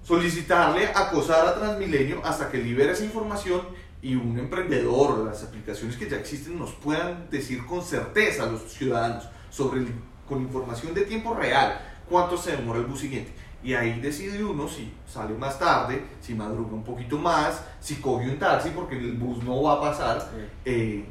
solicitarle 0.03 0.89
acosar 0.95 1.47
a 1.49 1.55
Transmilenio 1.55 2.21
hasta 2.25 2.51
que 2.51 2.59
libere 2.59 2.93
esa 2.93 3.05
información 3.05 3.63
y 4.05 4.15
un 4.15 4.39
emprendedor, 4.39 5.25
las 5.25 5.43
aplicaciones 5.45 5.97
que 5.97 6.09
ya 6.09 6.19
existen, 6.19 6.59
nos 6.59 6.73
puedan 6.73 7.29
decir 7.31 7.65
con 7.65 7.83
certeza 7.83 8.45
a 8.45 8.47
los 8.47 8.61
ciudadanos 8.71 9.27
sobre 9.51 9.81
el- 9.81 9.95
con 10.29 10.43
información 10.43 10.93
de 10.93 11.03
tiempo 11.03 11.35
real 11.35 11.81
cuánto 12.09 12.37
se 12.37 12.53
demora 12.55 12.79
el 12.81 12.85
bus 12.87 13.01
siguiente. 13.01 13.33
Y 13.63 13.73
ahí 13.73 13.99
decide 14.01 14.45
uno 14.45 14.69
si 14.69 14.93
sale 15.11 15.33
más 15.35 15.59
tarde, 15.59 16.05
si 16.21 16.35
madruga 16.35 16.75
un 16.75 16.85
poquito 16.85 17.17
más, 17.17 17.63
si 17.81 17.95
coge 17.97 18.29
un 18.29 18.39
taxi 18.39 18.71
porque 18.71 18.99
el 18.99 19.15
bus 19.15 19.43
no 19.43 19.63
va 19.63 19.73
a 19.75 19.81
pasar. 19.81 20.31
Eh, 20.67 21.07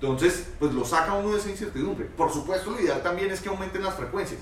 entonces, 0.00 0.48
pues 0.58 0.72
lo 0.72 0.82
saca 0.82 1.12
uno 1.12 1.32
de 1.32 1.38
esa 1.40 1.50
incertidumbre. 1.50 2.06
Por 2.06 2.32
supuesto, 2.32 2.70
lo 2.70 2.80
ideal 2.80 3.02
también 3.02 3.30
es 3.30 3.42
que 3.42 3.50
aumenten 3.50 3.82
las 3.82 3.96
frecuencias. 3.96 4.40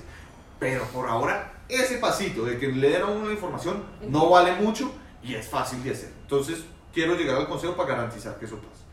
Pero 0.57 0.85
por 0.85 1.09
ahora, 1.09 1.51
ese 1.67 1.97
pasito 1.97 2.45
de 2.45 2.57
que 2.57 2.69
le 2.69 2.91
den 2.91 3.01
a 3.01 3.07
uno 3.07 3.25
la 3.25 3.33
información 3.33 3.83
no 4.07 4.29
vale 4.29 4.55
mucho 4.55 4.89
y 5.21 5.35
es 5.35 5.49
fácil 5.49 5.83
de 5.83 5.91
hacer. 5.91 6.13
Entonces, 6.21 6.63
quiero 6.93 7.15
llegar 7.15 7.37
al 7.37 7.47
consejo 7.47 7.75
para 7.75 7.89
garantizar 7.89 8.37
que 8.37 8.45
eso 8.45 8.57
pase. 8.57 8.83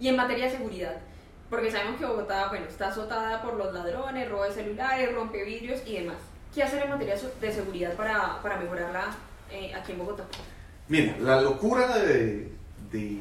Y 0.00 0.08
en 0.08 0.16
materia 0.16 0.46
de 0.46 0.52
seguridad, 0.52 0.96
porque 1.50 1.70
sabemos 1.70 1.98
que 1.98 2.06
Bogotá, 2.06 2.48
bueno, 2.48 2.66
está 2.66 2.88
azotada 2.88 3.42
por 3.42 3.54
los 3.54 3.72
ladrones, 3.72 4.28
robo 4.28 4.44
de 4.44 4.52
celulares, 4.52 5.14
rompevidrios 5.14 5.80
y 5.86 5.98
demás. 5.98 6.18
¿Qué 6.54 6.62
hacer 6.62 6.82
en 6.82 6.90
materia 6.90 7.16
de 7.40 7.52
seguridad 7.52 7.94
para, 7.94 8.40
para 8.42 8.56
mejorarla 8.58 9.10
eh, 9.50 9.74
aquí 9.74 9.92
en 9.92 9.98
Bogotá? 9.98 10.24
Mira, 10.88 11.16
la 11.20 11.40
locura 11.40 11.98
de, 11.98 12.52
de 12.90 13.18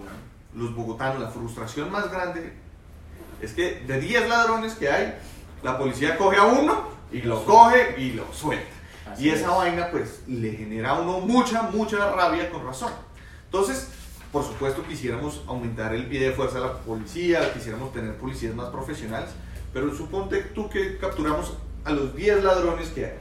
los 0.53 0.75
bogotanos, 0.75 1.19
la 1.19 1.29
frustración 1.29 1.91
más 1.91 2.09
grande 2.11 2.53
es 3.41 3.53
que 3.53 3.81
de 3.81 3.99
10 3.99 4.29
ladrones 4.29 4.75
que 4.75 4.89
hay, 4.89 5.15
la 5.63 5.77
policía 5.77 6.17
coge 6.17 6.37
a 6.37 6.45
uno 6.45 6.87
y 7.11 7.21
lo 7.21 7.43
coge 7.45 7.95
y 7.97 8.13
lo 8.13 8.31
suelta. 8.33 8.65
Así 9.11 9.25
y 9.25 9.29
esa 9.29 9.51
es. 9.51 9.57
vaina 9.57 9.89
pues 9.91 10.23
le 10.27 10.51
genera 10.51 10.91
a 10.91 10.99
uno 10.99 11.19
mucha, 11.19 11.63
mucha 11.63 12.11
rabia 12.11 12.49
con 12.49 12.65
razón. 12.65 12.91
Entonces, 13.51 13.87
por 14.31 14.43
supuesto 14.43 14.83
quisiéramos 14.87 15.41
aumentar 15.47 15.93
el 15.95 16.05
pie 16.05 16.19
de 16.19 16.31
fuerza 16.31 16.59
de 16.59 16.65
la 16.65 16.73
policía, 16.79 17.53
quisiéramos 17.53 17.93
tener 17.93 18.15
policías 18.17 18.53
más 18.53 18.69
profesionales, 18.69 19.29
pero 19.73 19.93
suponte 19.95 20.41
tú 20.53 20.69
que 20.69 20.97
capturamos 20.97 21.53
a 21.85 21.91
los 21.91 22.15
10 22.15 22.43
ladrones 22.43 22.89
que 22.89 23.05
hay. 23.05 23.17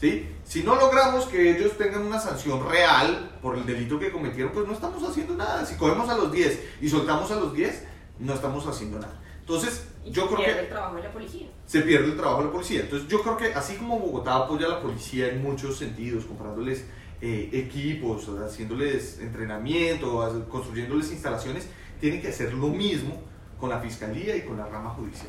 ¿sí? 0.00 0.28
Si 0.44 0.62
no 0.62 0.76
logramos 0.76 1.24
que 1.26 1.56
ellos 1.56 1.76
tengan 1.78 2.02
una 2.02 2.18
sanción 2.18 2.68
real 2.68 3.38
por 3.40 3.56
el 3.56 3.64
delito 3.64 3.98
que 3.98 4.10
cometieron, 4.10 4.52
pues 4.52 4.66
no 4.66 4.74
estamos 4.74 5.02
haciendo 5.02 5.34
nada. 5.34 5.64
Si 5.64 5.76
cogemos 5.76 6.08
a 6.08 6.16
los 6.16 6.30
10 6.30 6.60
y 6.82 6.88
soltamos 6.88 7.30
a 7.30 7.36
los 7.36 7.54
10, 7.54 7.84
no 8.18 8.34
estamos 8.34 8.66
haciendo 8.66 8.98
nada. 8.98 9.18
Entonces, 9.40 9.86
Y 10.04 10.10
yo 10.10 10.22
se 10.22 10.28
creo 10.28 10.38
pierde 10.38 10.54
que 10.54 10.60
el 10.60 10.68
trabajo 10.68 10.96
de 10.96 11.02
la 11.02 11.12
policía. 11.12 11.46
se 11.66 11.80
pierde 11.80 12.04
el 12.06 12.16
trabajo 12.16 12.38
de 12.40 12.44
la 12.46 12.52
policía. 12.52 12.80
Entonces 12.80 13.08
yo 13.08 13.22
creo 13.22 13.36
que 13.36 13.54
así 13.54 13.76
como 13.76 13.98
Bogotá 13.98 14.36
apoya 14.36 14.66
a 14.66 14.70
la 14.70 14.80
policía 14.80 15.28
en 15.28 15.42
muchos 15.42 15.78
sentidos, 15.78 16.24
comprándoles 16.24 16.84
eh, 17.22 17.50
equipos, 17.52 18.28
haciéndoles 18.28 19.18
entrenamiento, 19.20 20.46
construyéndoles 20.48 21.12
instalaciones, 21.12 21.68
tiene 22.00 22.20
que 22.20 22.28
hacer 22.28 22.54
lo 22.54 22.68
mismo 22.68 23.20
con 23.58 23.68
la 23.68 23.78
fiscalía 23.80 24.34
y 24.36 24.42
con 24.42 24.56
la 24.56 24.66
rama 24.66 24.90
judicial. 24.90 25.28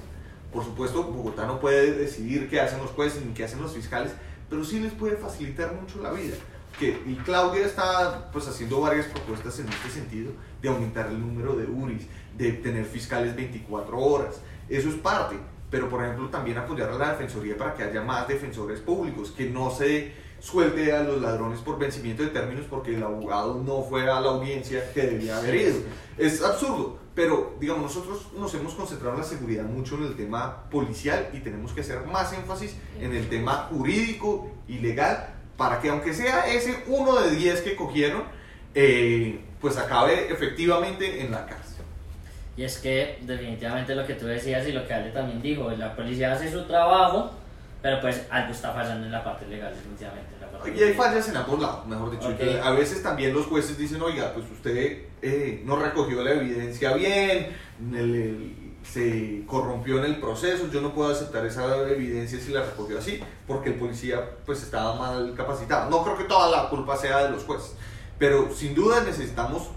Por 0.53 0.63
supuesto, 0.63 1.03
Bogotá 1.03 1.45
no 1.45 1.59
puede 1.59 1.93
decidir 1.93 2.49
qué 2.49 2.59
hacen 2.59 2.79
los 2.79 2.91
jueces 2.91 3.25
ni 3.25 3.33
qué 3.33 3.43
hacen 3.43 3.61
los 3.61 3.73
fiscales, 3.73 4.11
pero 4.49 4.63
sí 4.63 4.79
les 4.79 4.93
puede 4.93 5.17
facilitar 5.17 5.73
mucho 5.73 6.01
la 6.01 6.11
vida. 6.11 6.35
Que, 6.79 6.97
y 7.05 7.15
Claudia 7.25 7.65
está 7.65 8.31
pues, 8.31 8.47
haciendo 8.47 8.81
varias 8.81 9.05
propuestas 9.07 9.59
en 9.59 9.67
este 9.67 9.89
sentido, 9.89 10.31
de 10.61 10.69
aumentar 10.69 11.07
el 11.07 11.19
número 11.19 11.55
de 11.55 11.65
URIs, 11.65 12.07
de 12.37 12.53
tener 12.53 12.85
fiscales 12.85 13.35
24 13.35 13.97
horas. 13.97 14.41
Eso 14.69 14.89
es 14.89 14.95
parte, 14.95 15.35
pero 15.69 15.89
por 15.89 16.03
ejemplo 16.03 16.29
también 16.29 16.57
apoyar 16.57 16.89
a 16.89 16.97
la 16.97 17.11
defensoría 17.11 17.57
para 17.57 17.73
que 17.73 17.83
haya 17.83 18.01
más 18.01 18.27
defensores 18.27 18.79
públicos, 18.79 19.31
que 19.31 19.49
no 19.49 19.71
se 19.71 20.13
suelte 20.41 20.91
a 20.91 21.03
los 21.03 21.21
ladrones 21.21 21.59
por 21.59 21.77
vencimiento 21.77 22.23
de 22.23 22.29
términos 22.29 22.65
porque 22.69 22.95
el 22.95 23.03
abogado 23.03 23.61
no 23.63 23.83
fue 23.83 24.01
a 24.09 24.19
la 24.19 24.29
audiencia 24.29 24.91
que 24.91 25.03
debía 25.03 25.37
haber 25.37 25.55
ido. 25.55 25.75
Es 26.17 26.41
absurdo, 26.41 26.97
pero 27.13 27.55
digamos, 27.59 27.83
nosotros 27.83 28.27
nos 28.35 28.53
hemos 28.55 28.73
concentrado 28.73 29.13
en 29.13 29.21
la 29.21 29.27
seguridad 29.27 29.63
mucho 29.63 29.95
en 29.95 30.05
el 30.05 30.15
tema 30.15 30.63
policial 30.71 31.29
y 31.31 31.39
tenemos 31.39 31.71
que 31.73 31.81
hacer 31.81 32.05
más 32.07 32.33
énfasis 32.33 32.75
en 32.99 33.15
el 33.15 33.29
tema 33.29 33.67
jurídico 33.71 34.49
y 34.67 34.79
legal 34.79 35.35
para 35.57 35.79
que 35.79 35.89
aunque 35.89 36.13
sea 36.13 36.51
ese 36.51 36.83
uno 36.87 37.21
de 37.21 37.35
10 37.35 37.61
que 37.61 37.75
cogieron, 37.75 38.23
eh, 38.73 39.41
pues 39.59 39.77
acabe 39.77 40.31
efectivamente 40.31 41.21
en 41.21 41.31
la 41.31 41.45
cárcel. 41.45 41.85
Y 42.57 42.63
es 42.63 42.79
que 42.79 43.19
definitivamente 43.21 43.93
lo 43.93 44.07
que 44.07 44.15
tú 44.15 44.25
decías 44.25 44.67
y 44.67 44.71
lo 44.71 44.87
que 44.87 44.93
Ale 44.93 45.11
también 45.11 45.41
dijo, 45.41 45.69
la 45.71 45.95
policía 45.95 46.33
hace 46.33 46.51
su 46.51 46.63
trabajo, 46.63 47.31
pero 47.81 47.99
pues 48.01 48.21
algo 48.29 48.51
está 48.51 48.71
fallando 48.73 49.05
en 49.05 49.11
la 49.11 49.23
parte 49.23 49.47
legal, 49.47 49.73
definitivamente. 49.73 50.35
parte 50.51 50.75
Y 50.77 50.83
hay 50.83 50.93
fallas 50.93 51.27
en 51.29 51.37
ambos 51.37 51.59
lados, 51.59 51.85
mejor 51.87 52.11
dicho. 52.11 52.27
Ok. 52.29 52.37
que 52.37 52.61
A 52.61 52.71
veces 52.71 53.01
también 53.01 53.33
los 53.33 53.45
jueces 53.47 53.77
dicen, 53.77 54.01
oiga, 54.01 54.31
pues 54.33 54.45
usted 54.51 55.05
eh, 55.21 55.61
no 55.65 55.75
recogió 55.77 56.23
la 56.23 56.31
evidencia 56.33 56.93
bien, 56.93 57.55
el- 57.93 58.15
el- 58.15 58.57
se 58.83 59.43
corrompió 59.45 59.99
en 59.99 60.05
el 60.05 60.19
proceso, 60.19 60.67
yo 60.71 60.81
no 60.81 60.91
puedo 60.93 61.11
aceptar 61.11 61.45
esa 61.45 61.87
evidencia 61.87 62.39
si 62.39 62.51
la 62.51 62.63
recogió 62.63 62.97
así, 62.97 63.21
porque 63.45 63.69
el 63.69 63.75
policía 63.75 64.19
pues 64.43 64.63
estaba 64.63 64.95
mal 64.95 65.35
capacitado. 65.37 65.87
No 65.89 66.03
creo 66.03 66.17
que 66.17 66.23
toda 66.23 66.49
la 66.49 66.67
culpa 66.69 66.97
sea 66.97 67.23
de 67.25 67.29
los 67.29 67.43
jueces, 67.43 67.75
pero 68.17 68.51
sin 68.51 68.73
duda 68.73 69.01
necesitamos 69.03 69.69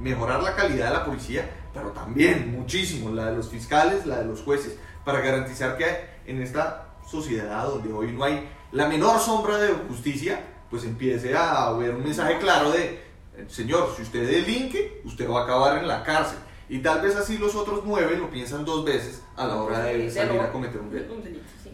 mejorar 0.00 0.42
la 0.42 0.54
calidad 0.54 0.86
de 0.86 0.92
la 0.98 1.04
policía, 1.04 1.50
pero 1.74 1.90
también 1.90 2.50
muchísimo 2.50 3.10
la 3.10 3.26
de 3.30 3.36
los 3.36 3.48
fiscales, 3.50 4.06
la 4.06 4.20
de 4.20 4.24
los 4.24 4.40
jueces, 4.40 4.76
para 5.04 5.20
garantizar 5.20 5.76
que 5.76 5.86
en 6.26 6.40
esta 6.42 6.87
sociedad 7.10 7.64
donde 7.66 7.92
hoy 7.92 8.12
no 8.12 8.24
hay 8.24 8.48
la 8.72 8.86
menor 8.88 9.18
sombra 9.18 9.58
de 9.58 9.72
justicia, 9.88 10.40
pues 10.70 10.84
empiece 10.84 11.34
a 11.34 11.68
haber 11.68 11.94
un 11.94 12.04
mensaje 12.04 12.38
claro 12.38 12.70
de, 12.70 13.00
señor, 13.48 13.92
si 13.96 14.02
usted 14.02 14.28
delinque, 14.30 15.00
usted 15.04 15.28
va 15.28 15.40
a 15.40 15.44
acabar 15.44 15.78
en 15.78 15.88
la 15.88 16.02
cárcel. 16.02 16.38
Y 16.68 16.80
tal 16.80 17.00
vez 17.00 17.16
así 17.16 17.38
los 17.38 17.54
otros 17.54 17.80
nueve 17.86 18.18
lo 18.18 18.28
piensan 18.28 18.64
dos 18.64 18.84
veces 18.84 19.22
a 19.36 19.46
la 19.46 19.56
hora 19.56 19.84
de 19.84 20.10
salir 20.10 20.38
a 20.38 20.52
cometer 20.52 20.80
un 20.80 20.90
delito. 20.90 21.14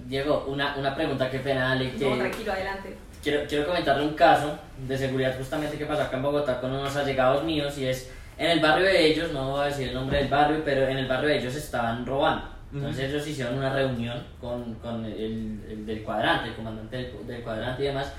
Diego, 0.06 0.44
una, 0.46 0.76
una 0.76 0.94
pregunta 0.94 1.28
que 1.30 1.40
pena, 1.40 1.72
Ale, 1.72 1.92
que 1.96 2.08
No, 2.08 2.16
tranquilo, 2.16 2.52
adelante. 2.52 2.96
quiero, 3.22 3.48
quiero 3.48 3.66
comentarle 3.66 4.06
un 4.06 4.14
caso 4.14 4.56
de 4.86 4.96
seguridad 4.98 5.36
justamente 5.36 5.76
que 5.78 5.86
pasó 5.86 6.02
acá 6.02 6.16
en 6.16 6.22
Bogotá 6.22 6.60
con 6.60 6.70
unos 6.70 6.94
allegados 6.94 7.42
míos 7.42 7.76
y 7.78 7.86
es 7.86 8.10
en 8.36 8.50
el 8.50 8.60
barrio 8.60 8.84
de 8.86 9.06
ellos, 9.06 9.32
no 9.32 9.50
voy 9.50 9.62
a 9.62 9.64
decir 9.66 9.88
el 9.88 9.94
nombre 9.94 10.18
del 10.18 10.28
barrio, 10.28 10.62
pero 10.64 10.86
en 10.86 10.98
el 10.98 11.08
barrio 11.08 11.28
de 11.30 11.38
ellos 11.38 11.54
estaban 11.56 12.04
robando. 12.06 12.53
Entonces 12.74 13.08
ellos 13.08 13.26
hicieron 13.28 13.58
una 13.58 13.72
reunión 13.72 14.20
con, 14.40 14.74
con 14.74 15.04
el, 15.04 15.60
el, 15.68 15.86
del 15.86 16.02
cuadrante, 16.02 16.48
el 16.48 16.54
comandante 16.56 16.96
del, 16.96 17.26
del, 17.26 17.42
cuadrante 17.42 17.84
y 17.84 17.86
demás, 17.86 18.12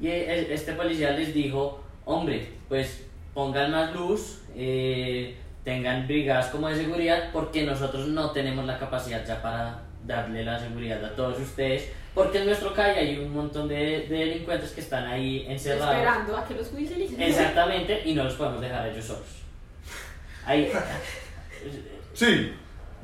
y 0.00 0.08
este 0.08 0.72
policía 0.72 1.10
les 1.10 1.34
dijo, 1.34 1.84
hombre, 2.06 2.48
pues 2.68 3.04
pongan 3.34 3.70
más 3.70 3.94
luz, 3.94 4.40
eh, 4.56 5.36
tengan 5.64 6.06
brigadas 6.06 6.46
como 6.46 6.68
de 6.68 6.76
seguridad, 6.76 7.28
porque 7.30 7.64
nosotros 7.64 8.08
no 8.08 8.30
tenemos 8.30 8.64
la 8.64 8.78
capacidad 8.78 9.24
ya 9.26 9.42
para 9.42 9.82
darle 10.06 10.44
la 10.44 10.58
seguridad 10.58 11.04
a 11.04 11.14
todos 11.14 11.38
ustedes, 11.38 11.90
porque 12.14 12.38
en 12.38 12.46
nuestro 12.46 12.72
calle 12.72 13.00
hay 13.00 13.18
un 13.18 13.34
montón 13.34 13.68
de, 13.68 14.06
de 14.08 14.16
delincuentes 14.16 14.70
que 14.70 14.80
están 14.80 15.06
ahí 15.06 15.44
encerrados. 15.46 15.94
Esperando 15.94 16.36
a 16.38 16.46
que 16.46 16.54
los 16.54 16.68
judicialicen. 16.68 17.20
Exactamente, 17.20 18.00
y 18.06 18.14
no 18.14 18.24
los 18.24 18.34
podemos 18.34 18.62
dejar 18.62 18.88
ellos 18.88 19.04
solos. 19.04 19.28
Ahí. 20.46 20.72
Sí, 22.14 22.54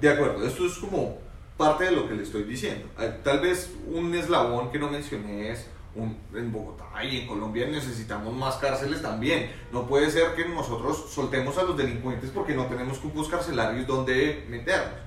de 0.01 0.09
acuerdo, 0.09 0.47
esto 0.47 0.67
es 0.67 0.75
como 0.75 1.19
parte 1.57 1.85
de 1.85 1.93
lo 1.93 2.09
que 2.09 2.15
le 2.15 2.23
estoy 2.23 2.45
diciendo. 2.45 2.87
Tal 3.23 3.41
vez 3.41 3.71
un 3.87 4.15
eslabón 4.15 4.71
que 4.71 4.79
no 4.79 4.91
mencioné 4.91 5.51
es 5.53 5.67
un, 5.95 6.19
en 6.35 6.53
Bogotá 6.53 7.03
y 7.03 7.21
en 7.21 7.27
Colombia 7.27 7.67
necesitamos 7.67 8.35
más 8.35 8.57
cárceles 8.57 9.01
también. 9.01 9.51
No 9.73 9.87
puede 9.87 10.11
ser 10.11 10.35
que 10.35 10.45
nosotros 10.47 11.07
soltemos 11.11 11.57
a 11.57 11.63
los 11.63 11.77
delincuentes 11.77 12.31
porque 12.31 12.55
no 12.55 12.67
tenemos 12.67 12.99
cupos 12.99 13.29
carcelarios 13.29 13.87
donde 13.87 14.45
meternos. 14.49 15.01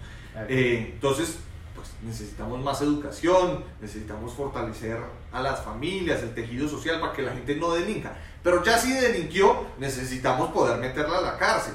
Eh, 0.47 0.91
entonces, 0.93 1.37
pues 1.75 1.89
necesitamos 2.01 2.63
más 2.63 2.81
educación, 2.81 3.63
necesitamos 3.79 4.33
fortalecer 4.33 4.97
a 5.31 5.41
las 5.41 5.63
familias, 5.63 6.23
el 6.23 6.33
tejido 6.33 6.67
social 6.67 6.99
para 6.99 7.13
que 7.13 7.21
la 7.21 7.33
gente 7.33 7.55
no 7.55 7.71
delinca. 7.73 8.17
Pero 8.41 8.63
ya 8.63 8.77
si 8.77 8.91
delinquió, 8.93 9.65
necesitamos 9.77 10.49
poder 10.49 10.79
meterla 10.79 11.19
a 11.19 11.21
la 11.21 11.37
cárcel 11.37 11.73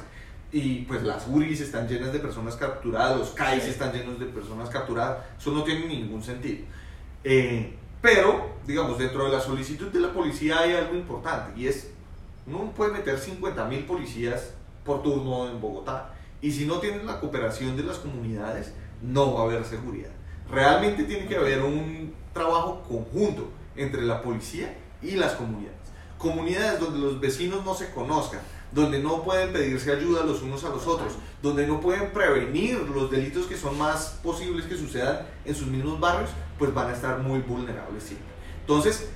y 0.54 0.82
pues 0.82 1.02
las 1.02 1.26
URIs 1.26 1.60
están 1.60 1.88
llenas 1.88 2.12
de 2.12 2.20
personas 2.20 2.54
capturadas, 2.54 3.18
los 3.18 3.30
CAIs 3.30 3.64
están 3.64 3.92
llenos 3.92 4.20
de 4.20 4.26
personas 4.26 4.70
capturadas, 4.70 5.18
eso 5.36 5.50
no 5.50 5.64
tiene 5.64 5.84
ningún 5.88 6.22
sentido. 6.22 6.64
Eh, 7.24 7.74
pero, 8.00 8.50
digamos, 8.64 8.96
dentro 8.96 9.24
de 9.24 9.32
la 9.32 9.40
solicitud 9.40 9.88
de 9.88 9.98
la 9.98 10.12
policía 10.12 10.60
hay 10.60 10.74
algo 10.74 10.94
importante 10.94 11.60
y 11.60 11.66
es, 11.66 11.90
no 12.46 12.70
puede 12.70 12.92
meter 12.92 13.18
50 13.18 13.64
mil 13.64 13.84
policías 13.84 14.54
por 14.84 15.02
turno 15.02 15.50
en 15.50 15.60
Bogotá 15.60 16.14
y 16.40 16.52
si 16.52 16.66
no 16.66 16.78
tienen 16.78 17.04
la 17.04 17.18
cooperación 17.18 17.76
de 17.76 17.82
las 17.82 17.98
comunidades, 17.98 18.72
no 19.02 19.34
va 19.34 19.40
a 19.40 19.44
haber 19.46 19.64
seguridad. 19.64 20.12
Realmente 20.48 21.02
tiene 21.02 21.26
que 21.26 21.34
haber 21.34 21.62
un 21.62 22.14
trabajo 22.32 22.80
conjunto 22.88 23.50
entre 23.74 24.02
la 24.02 24.22
policía 24.22 24.72
y 25.02 25.16
las 25.16 25.32
comunidades. 25.32 25.83
Comunidades 26.24 26.80
donde 26.80 27.00
los 27.00 27.20
vecinos 27.20 27.62
no 27.66 27.74
se 27.74 27.90
conozcan, 27.90 28.40
donde 28.72 28.98
no 28.98 29.22
pueden 29.22 29.52
pedirse 29.52 29.92
ayuda 29.92 30.24
los 30.24 30.40
unos 30.40 30.64
a 30.64 30.70
los 30.70 30.86
otros, 30.86 31.12
donde 31.42 31.66
no 31.66 31.82
pueden 31.82 32.12
prevenir 32.12 32.78
los 32.78 33.10
delitos 33.10 33.44
que 33.44 33.58
son 33.58 33.76
más 33.76 34.18
posibles 34.22 34.64
que 34.64 34.74
sucedan 34.74 35.26
en 35.44 35.54
sus 35.54 35.66
mismos 35.66 36.00
barrios, 36.00 36.30
pues 36.58 36.72
van 36.72 36.88
a 36.88 36.94
estar 36.94 37.18
muy 37.18 37.40
vulnerables 37.40 38.04
siempre. 38.04 38.26
Entonces, 38.62 39.10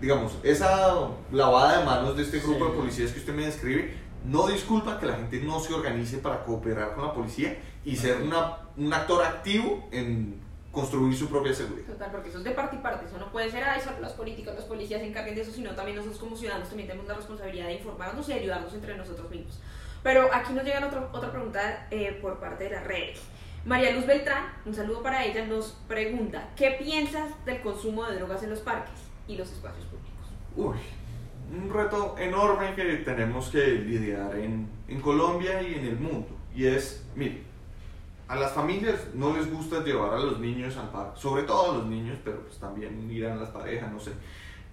digamos, 0.00 0.38
esa 0.42 1.10
lavada 1.30 1.80
de 1.80 1.84
manos 1.84 2.16
de 2.16 2.22
este 2.22 2.38
grupo 2.38 2.64
de 2.64 2.70
policías 2.70 3.12
que 3.12 3.18
usted 3.18 3.34
me 3.34 3.44
describe, 3.44 3.92
no 4.24 4.46
disculpa 4.46 4.98
que 4.98 5.04
la 5.04 5.16
gente 5.16 5.42
no 5.42 5.60
se 5.60 5.74
organice 5.74 6.16
para 6.16 6.44
cooperar 6.44 6.94
con 6.94 7.04
la 7.04 7.12
policía 7.12 7.60
y 7.84 7.94
ser 7.94 8.22
una, 8.22 8.60
un 8.74 8.90
actor 8.90 9.22
activo 9.22 9.86
en 9.92 10.40
construir 10.78 11.16
su 11.16 11.28
propia 11.28 11.52
seguridad. 11.52 11.88
Total, 11.88 12.10
porque 12.12 12.28
eso 12.28 12.38
es 12.38 12.44
de 12.44 12.52
parte 12.52 12.76
y 12.76 12.78
parte, 12.78 13.06
eso 13.06 13.18
no 13.18 13.32
puede 13.32 13.50
ser, 13.50 13.64
ay, 13.64 13.80
solo 13.80 13.98
los 14.00 14.12
políticos, 14.12 14.54
los 14.54 14.64
policías 14.64 15.00
se 15.00 15.08
encarguen 15.08 15.34
de 15.34 15.40
eso, 15.40 15.50
sino 15.50 15.72
también 15.72 15.96
nosotros 15.96 16.20
como 16.20 16.36
ciudadanos 16.36 16.68
también 16.68 16.88
tenemos 16.88 17.08
la 17.08 17.14
responsabilidad 17.14 17.66
de 17.66 17.74
informarnos 17.74 18.28
y 18.28 18.32
ayudarnos 18.32 18.72
entre 18.72 18.96
nosotros 18.96 19.28
mismos. 19.28 19.58
Pero 20.04 20.32
aquí 20.32 20.52
nos 20.52 20.62
llega 20.62 20.86
otra, 20.86 21.08
otra 21.12 21.32
pregunta 21.32 21.88
eh, 21.90 22.16
por 22.22 22.38
parte 22.38 22.64
de 22.64 22.70
las 22.70 22.84
redes. 22.84 23.20
María 23.64 23.90
Luz 23.90 24.06
Beltrán, 24.06 24.44
un 24.64 24.72
saludo 24.72 25.02
para 25.02 25.24
ella, 25.24 25.44
nos 25.46 25.72
pregunta, 25.88 26.48
¿qué 26.54 26.76
piensas 26.80 27.28
del 27.44 27.60
consumo 27.60 28.06
de 28.06 28.16
drogas 28.16 28.44
en 28.44 28.50
los 28.50 28.60
parques 28.60 29.00
y 29.26 29.36
los 29.36 29.50
espacios 29.50 29.84
públicos? 29.86 30.28
Uy, 30.54 30.76
un 31.60 31.72
reto 31.72 32.14
enorme 32.18 32.74
que 32.76 32.84
tenemos 32.98 33.48
que 33.48 33.66
lidiar 33.66 34.36
en, 34.36 34.68
en 34.86 35.00
Colombia 35.00 35.60
y 35.60 35.74
en 35.74 35.86
el 35.86 35.96
mundo. 35.96 36.28
Y 36.54 36.66
es, 36.66 37.04
mire, 37.16 37.47
a 38.28 38.36
las 38.36 38.52
familias 38.52 39.08
no 39.14 39.34
les 39.34 39.50
gusta 39.50 39.82
llevar 39.82 40.12
a 40.12 40.18
los 40.18 40.38
niños 40.38 40.76
al 40.76 40.90
parque, 40.90 41.18
sobre 41.18 41.44
todo 41.44 41.72
a 41.72 41.74
los 41.78 41.86
niños, 41.86 42.18
pero 42.22 42.42
pues 42.42 42.58
también 42.58 43.10
irán 43.10 43.40
las 43.40 43.48
parejas, 43.48 43.90
no 43.90 43.98
sé, 43.98 44.12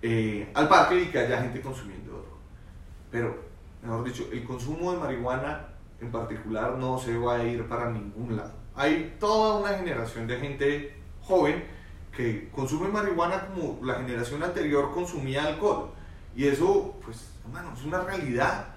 eh, 0.01 0.51
al 0.53 0.67
parque 0.67 1.01
y 1.01 1.05
que 1.05 1.19
haya 1.19 1.41
gente 1.41 1.61
consumiendo 1.61 2.11
droga. 2.11 2.27
Pero, 3.09 3.37
mejor 3.81 4.03
dicho, 4.03 4.27
el 4.31 4.43
consumo 4.43 4.91
de 4.91 4.99
marihuana 4.99 5.67
en 6.01 6.11
particular 6.11 6.77
no 6.77 6.99
se 6.99 7.17
va 7.17 7.35
a 7.35 7.43
ir 7.45 7.65
para 7.67 7.89
ningún 7.89 8.35
lado. 8.35 8.51
Hay 8.75 9.15
toda 9.19 9.59
una 9.59 9.69
generación 9.69 10.27
de 10.27 10.37
gente 10.37 10.95
joven 11.21 11.63
que 12.11 12.49
consume 12.49 12.89
marihuana 12.89 13.47
como 13.47 13.79
la 13.85 13.95
generación 13.95 14.43
anterior 14.43 14.91
consumía 14.93 15.45
alcohol. 15.45 15.91
Y 16.35 16.45
eso, 16.45 16.97
pues, 17.03 17.31
hermano, 17.45 17.71
es 17.73 17.83
una 17.85 18.01
realidad 18.01 18.67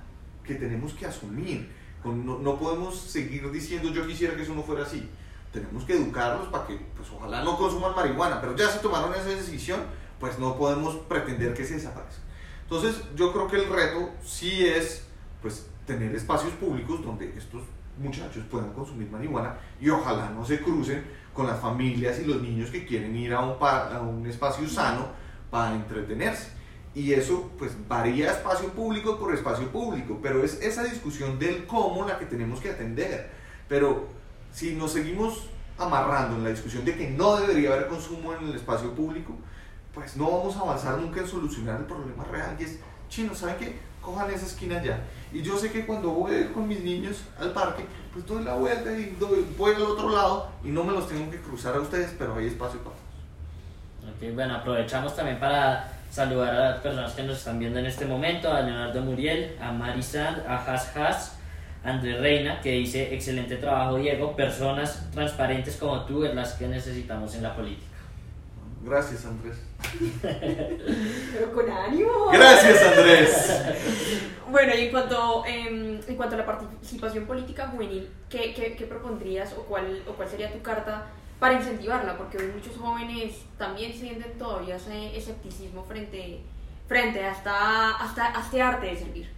que 0.45 0.55
tenemos 0.55 0.95
que 0.95 1.07
asumir 1.07 1.69
no, 2.05 2.39
no, 2.39 2.59
podemos 2.59 2.99
seguir 2.99 3.51
diciendo 3.51 3.91
yo 3.91 4.07
quisiera 4.07 4.35
que 4.35 4.43
eso 4.43 4.55
no 4.55 4.63
fuera 4.63 4.85
así. 4.85 5.09
Tenemos 5.53 5.85
que 5.85 5.95
educarlos 5.95 6.49
para 6.49 6.67
que, 6.67 6.77
pues 6.97 7.09
ojalá 7.11 7.43
no 7.43 7.57
consuman 7.57 7.95
marihuana, 7.95 8.41
pero 8.41 8.55
ya 8.55 8.69
se 8.69 8.79
tomaron 8.81 9.13
esa 9.15 9.25
decisión, 9.25 9.81
pues 10.21 10.39
no 10.39 10.57
podemos 10.57 10.95
pretender 11.09 11.55
que 11.55 11.65
se 11.65 11.75
desaparezca. 11.75 12.23
Entonces 12.63 13.03
yo 13.17 13.33
creo 13.33 13.49
que 13.49 13.57
el 13.57 13.69
reto 13.69 14.11
sí 14.23 14.67
es, 14.67 15.07
pues, 15.41 15.67
tener 15.87 16.15
espacios 16.15 16.53
públicos 16.53 17.03
donde 17.03 17.37
estos 17.37 17.63
muchachos 17.97 18.45
puedan 18.51 18.73
consumir 18.75 19.11
marihuana 19.11 19.57
y 19.81 19.89
ojalá 19.89 20.31
no 20.31 20.45
se 20.45 20.61
crucen 20.61 21.05
con 21.33 21.47
las 21.47 21.59
familias 21.59 22.21
y 22.21 22.27
los 22.27 22.43
niños 22.43 22.71
que 22.71 22.85
quieren 22.85 23.17
ir 23.17 23.33
a 23.33 23.41
un, 23.41 23.57
a 23.61 24.01
un 24.01 24.27
espacio 24.27 24.69
sano 24.69 25.09
para 25.51 25.75
entretenerse 25.75 26.58
y 26.95 27.13
eso 27.13 27.51
pues 27.59 27.73
varía 27.87 28.33
espacio 28.33 28.69
público 28.71 29.19
por 29.19 29.35
espacio 29.35 29.69
público, 29.71 30.19
pero 30.23 30.43
es 30.43 30.61
esa 30.63 30.85
discusión 30.85 31.39
del 31.39 31.67
cómo 31.67 32.07
la 32.07 32.19
que 32.19 32.27
tenemos 32.27 32.61
que 32.61 32.71
atender. 32.71 33.31
Pero 33.69 34.09
si 34.53 34.75
nos 34.75 34.93
seguimos 34.93 35.49
amarrando 35.77 36.37
en 36.37 36.45
la 36.45 36.51
discusión 36.51 36.85
de 36.85 36.97
que 36.97 37.11
no 37.11 37.37
debería 37.37 37.73
haber 37.73 37.89
consumo 37.89 38.35
en 38.35 38.49
el 38.49 38.57
espacio 38.57 38.93
público, 38.95 39.35
pues 39.95 40.17
no 40.17 40.31
vamos 40.31 40.57
a 40.57 40.61
avanzar 40.61 40.99
nunca 40.99 41.21
en 41.21 41.29
solucionar 41.29 41.81
el 41.81 41.87
problema 41.87 42.25
real 42.25 42.57
y 42.59 42.65
es, 42.65 42.79
chino, 43.09 43.35
¿saben 43.35 43.57
qué? 43.59 43.79
Cojan 44.01 44.31
esa 44.31 44.47
esquina 44.47 44.83
ya. 44.83 45.01
Y 45.33 45.43
yo 45.43 45.59
sé 45.59 45.71
que 45.71 45.85
cuando 45.85 46.11
voy 46.11 46.45
con 46.55 46.67
mis 46.67 46.81
niños 46.81 47.23
al 47.39 47.53
parque, 47.53 47.85
pues 48.13 48.27
doy 48.27 48.43
la 48.43 48.55
vuelta 48.55 48.93
y 48.93 49.17
voy 49.57 49.75
al 49.75 49.83
otro 49.83 50.09
lado 50.11 50.49
y 50.65 50.69
no 50.69 50.83
me 50.85 50.93
los 50.93 51.09
tengo 51.09 51.31
que 51.31 51.39
cruzar 51.39 51.75
a 51.75 51.81
ustedes, 51.81 52.15
pero 52.19 52.35
hay 52.35 52.47
espacio 52.47 52.81
para 52.81 52.97
todos. 52.97 53.09
Ok, 54.17 54.35
bueno, 54.35 54.57
aprovechamos 54.57 55.15
también 55.15 55.39
para 55.39 55.98
saludar 56.11 56.55
a 56.55 56.71
las 56.71 56.81
personas 56.81 57.13
que 57.13 57.23
nos 57.23 57.39
están 57.39 57.59
viendo 57.59 57.79
en 57.79 57.87
este 57.87 58.07
momento, 58.07 58.53
a 58.53 58.63
Leonardo 58.63 59.01
Muriel, 59.03 59.57
a 59.61 59.73
Marisand, 59.73 60.47
a 60.47 60.57
Has 60.57 60.97
Has, 60.97 61.39
a 61.85 61.91
André 61.91 62.19
Reina, 62.19 62.61
que 62.61 62.73
dice, 62.73 63.15
excelente 63.15 63.57
trabajo 63.57 63.97
Diego, 63.97 64.35
personas 64.35 65.09
transparentes 65.13 65.77
como 65.77 66.05
tú 66.05 66.25
es 66.25 66.35
las 66.35 66.55
que 66.55 66.67
necesitamos 66.67 67.35
en 67.35 67.43
la 67.43 67.55
política. 67.55 67.87
Gracias 68.83 69.27
Andrés. 69.27 69.57
Pero 70.23 71.53
con 71.53 71.71
ánimo. 71.71 72.31
Gracias 72.33 72.83
Andrés. 72.83 73.63
bueno, 74.51 74.73
y 74.75 74.85
en 74.85 74.91
cuanto, 74.91 75.45
em, 75.47 76.01
en 76.07 76.17
cuanto 76.17 76.37
a 76.37 76.39
la 76.39 76.47
participación 76.47 77.27
política 77.27 77.69
juvenil, 77.69 78.09
¿qué, 78.31 78.55
qué, 78.55 78.77
qué 78.77 78.87
propondrías 78.87 79.53
o 79.55 79.63
cuál, 79.65 80.03
o 80.09 80.13
cuál 80.13 80.29
sería 80.29 80.53
tu 80.53 80.63
carta? 80.63 81.07
Para 81.39 81.55
incentivarla, 81.55 82.17
porque 82.17 82.39
muchos 82.55 82.77
jóvenes 82.77 83.43
también 83.57 83.93
sienten 83.93 84.37
todavía 84.39 84.77
ese 84.77 85.17
escepticismo 85.17 85.85
frente, 85.85 86.41
frente 86.89 87.25
hasta, 87.25 87.97
hasta, 87.97 88.41
este 88.41 88.61
arte 88.61 88.87
de 88.87 88.97
servir. 88.97 89.31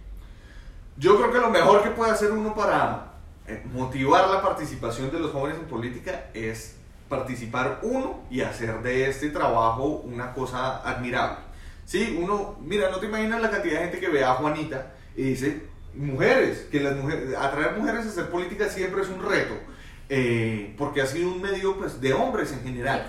Yo 0.97 1.17
creo 1.17 1.31
que 1.31 1.39
lo 1.39 1.49
mejor 1.49 1.83
que 1.83 1.91
puede 1.91 2.11
hacer 2.11 2.31
uno 2.31 2.55
para 2.55 3.13
eh, 3.47 3.63
motivar 3.71 4.29
la 4.29 4.41
participación 4.41 5.11
de 5.11 5.19
los 5.19 5.31
jóvenes 5.31 5.59
en 5.59 5.65
política 5.65 6.25
es 6.33 6.77
participar 7.07 7.79
uno 7.83 8.21
y 8.29 8.41
hacer 8.41 8.81
de 8.81 9.09
este 9.09 9.29
trabajo 9.29 10.01
una 10.03 10.33
cosa 10.33 10.81
admirable. 10.87 11.39
Sí, 11.85 12.17
uno, 12.19 12.55
mira, 12.61 12.89
no 12.89 12.97
te 12.97 13.07
imaginas 13.07 13.41
la 13.41 13.51
cantidad 13.51 13.73
de 13.75 13.85
gente 13.85 13.99
que 13.99 14.09
ve 14.09 14.23
a 14.23 14.35
Juanita 14.35 14.93
y 15.15 15.23
dice, 15.23 15.67
mujeres, 15.93 16.67
que 16.71 16.79
las 16.79 16.95
mujeres, 16.95 17.35
atraer 17.37 17.77
mujeres 17.77 18.05
a 18.05 18.09
hacer 18.09 18.29
política 18.29 18.69
siempre 18.69 19.01
es 19.01 19.09
un 19.09 19.27
reto 19.27 19.70
eh, 20.13 20.75
porque 20.77 21.01
ha 21.01 21.07
sido 21.07 21.31
un 21.31 21.41
medio 21.41 21.77
pues, 21.77 22.01
de 22.01 22.11
hombres 22.11 22.51
en 22.51 22.61
general. 22.63 23.07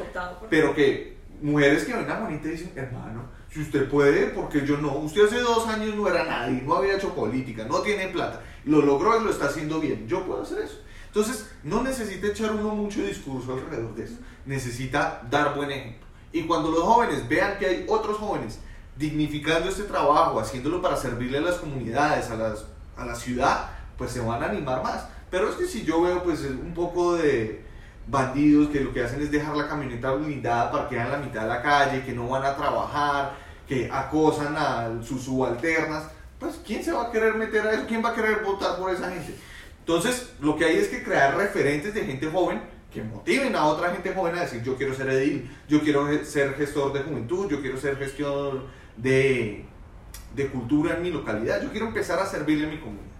pero 0.48 0.72
que 0.72 1.16
mujeres 1.40 1.84
que 1.84 1.92
ven 1.94 2.08
a 2.08 2.14
Juanita 2.14 2.46
dicen, 2.46 2.70
hermano, 2.76 3.24
si 3.50 3.60
usted 3.60 3.88
puede, 3.88 4.26
porque 4.26 4.64
yo 4.64 4.78
no. 4.78 4.98
Usted 4.98 5.26
hace 5.26 5.40
dos 5.40 5.66
años 5.66 5.96
no 5.96 6.06
era 6.06 6.22
nadie, 6.22 6.62
no 6.62 6.76
había 6.76 6.94
hecho 6.94 7.12
política, 7.12 7.64
no 7.64 7.80
tiene 7.80 8.06
plata. 8.06 8.40
Lo 8.66 8.82
logró 8.82 9.20
y 9.20 9.24
lo 9.24 9.30
está 9.30 9.46
haciendo 9.46 9.80
bien. 9.80 10.06
Yo 10.06 10.24
puedo 10.24 10.42
hacer 10.42 10.60
eso. 10.60 10.80
Entonces, 11.08 11.50
no 11.64 11.82
necesita 11.82 12.28
echar 12.28 12.52
uno 12.52 12.72
mucho 12.72 13.02
discurso 13.02 13.54
alrededor 13.54 13.96
de 13.96 14.04
eso. 14.04 14.18
Necesita 14.46 15.22
dar 15.28 15.56
buen 15.56 15.72
ejemplo. 15.72 16.06
Y 16.32 16.42
cuando 16.42 16.70
los 16.70 16.82
jóvenes 16.82 17.28
vean 17.28 17.58
que 17.58 17.66
hay 17.66 17.84
otros 17.88 18.18
jóvenes 18.18 18.60
dignificando 18.96 19.68
este 19.68 19.82
trabajo, 19.82 20.38
haciéndolo 20.38 20.80
para 20.80 20.96
servirle 20.96 21.38
a 21.38 21.42
las 21.42 21.56
comunidades, 21.56 22.30
a, 22.30 22.36
las, 22.36 22.64
a 22.96 23.04
la 23.04 23.16
ciudad, 23.16 23.70
pues 23.98 24.12
se 24.12 24.20
van 24.20 24.40
a 24.40 24.46
animar 24.46 24.84
más. 24.84 25.08
Pero 25.32 25.48
es 25.48 25.56
que 25.56 25.66
si 25.66 25.82
yo 25.82 26.02
veo 26.02 26.22
pues 26.22 26.42
un 26.42 26.74
poco 26.74 27.16
de, 27.16 27.62
bandidos 28.06 28.68
que 28.68 28.80
lo 28.80 28.92
que 28.92 29.02
hacen 29.02 29.22
es 29.22 29.30
dejar 29.30 29.56
la 29.56 29.66
camioneta 29.66 30.12
blindada 30.12 30.70
parqueada 30.70 31.06
en 31.06 31.12
la 31.12 31.26
mitad 31.26 31.42
de 31.42 31.48
la 31.48 31.62
calle, 31.62 32.04
que 32.04 32.12
no 32.12 32.28
van 32.28 32.44
a 32.44 32.54
trabajar, 32.54 33.32
que 33.66 33.88
acosan 33.90 34.54
a 34.58 35.02
sus 35.02 35.22
subalternas, 35.22 36.04
pues 36.38 36.60
¿quién 36.66 36.84
se 36.84 36.92
va 36.92 37.04
a 37.04 37.10
querer 37.10 37.34
meter 37.34 37.66
a 37.66 37.72
eso? 37.72 37.84
¿Quién 37.88 38.04
va 38.04 38.10
a 38.10 38.14
querer 38.14 38.42
votar 38.44 38.76
por 38.76 38.92
esa 38.92 39.10
gente? 39.10 39.34
Entonces, 39.78 40.34
lo 40.38 40.54
que 40.54 40.66
hay 40.66 40.76
es 40.76 40.88
que 40.88 41.02
crear 41.02 41.34
referentes 41.34 41.94
de 41.94 42.04
gente 42.04 42.28
joven 42.28 42.60
que 42.92 43.02
motiven 43.02 43.56
a 43.56 43.64
otra 43.64 43.90
gente 43.90 44.12
joven 44.12 44.36
a 44.36 44.42
decir 44.42 44.62
yo 44.62 44.76
quiero 44.76 44.94
ser 44.94 45.08
edil, 45.08 45.50
yo 45.66 45.80
quiero 45.80 46.06
ser 46.26 46.52
gestor 46.56 46.92
de 46.92 47.00
juventud, 47.00 47.48
yo 47.48 47.62
quiero 47.62 47.78
ser 47.78 47.96
gestor 47.96 48.66
de, 48.98 49.64
de 50.36 50.46
cultura 50.48 50.96
en 50.96 51.02
mi 51.02 51.10
localidad, 51.10 51.62
yo 51.62 51.70
quiero 51.70 51.86
empezar 51.86 52.18
a 52.18 52.26
servirle 52.26 52.66
a 52.66 52.70
mi 52.70 52.76
comunidad. 52.76 53.11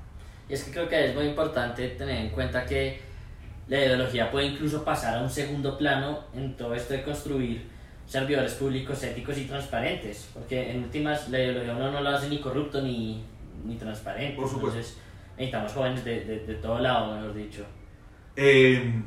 Y 0.48 0.55
es 0.55 0.64
que 0.64 0.70
creo 0.70 0.88
que 0.88 1.11
es 1.11 1.14
muy 1.14 1.26
importante 1.26 1.88
tener 1.88 2.26
en 2.26 2.31
cuenta 2.31 2.64
que 2.64 3.00
la 3.68 3.78
ideología 3.78 4.31
puede 4.31 4.46
incluso 4.46 4.85
pasar 4.85 5.18
a 5.18 5.22
un 5.22 5.31
segundo 5.31 5.78
plano 5.78 6.24
en 6.35 6.57
todo 6.57 6.74
esto 6.74 6.94
de 6.94 7.02
construir 7.02 7.66
servidores 8.07 8.55
públicos 8.55 9.02
éticos 9.02 9.38
y 9.38 9.44
transparentes, 9.44 10.28
porque 10.35 10.70
en 10.70 10.85
últimas 10.85 11.28
la 11.28 11.38
ideología 11.38 11.74
uno 11.74 11.90
no 11.90 12.00
lo 12.00 12.11
hace 12.11 12.28
ni 12.28 12.40
corrupto 12.40 12.83
ni, 12.83 13.24
ni 13.64 13.76
transparente. 13.76 14.37
Por 14.37 14.48
supuesto. 14.48 14.78
Entonces 14.78 14.98
necesitamos 15.37 15.72
jóvenes 15.72 16.05
de, 16.05 16.24
de, 16.24 16.40
de 16.40 16.55
todo 16.57 16.78
lado, 16.78 17.14
mejor 17.14 17.35
dicho. 17.35 17.64
Eh, 18.37 19.02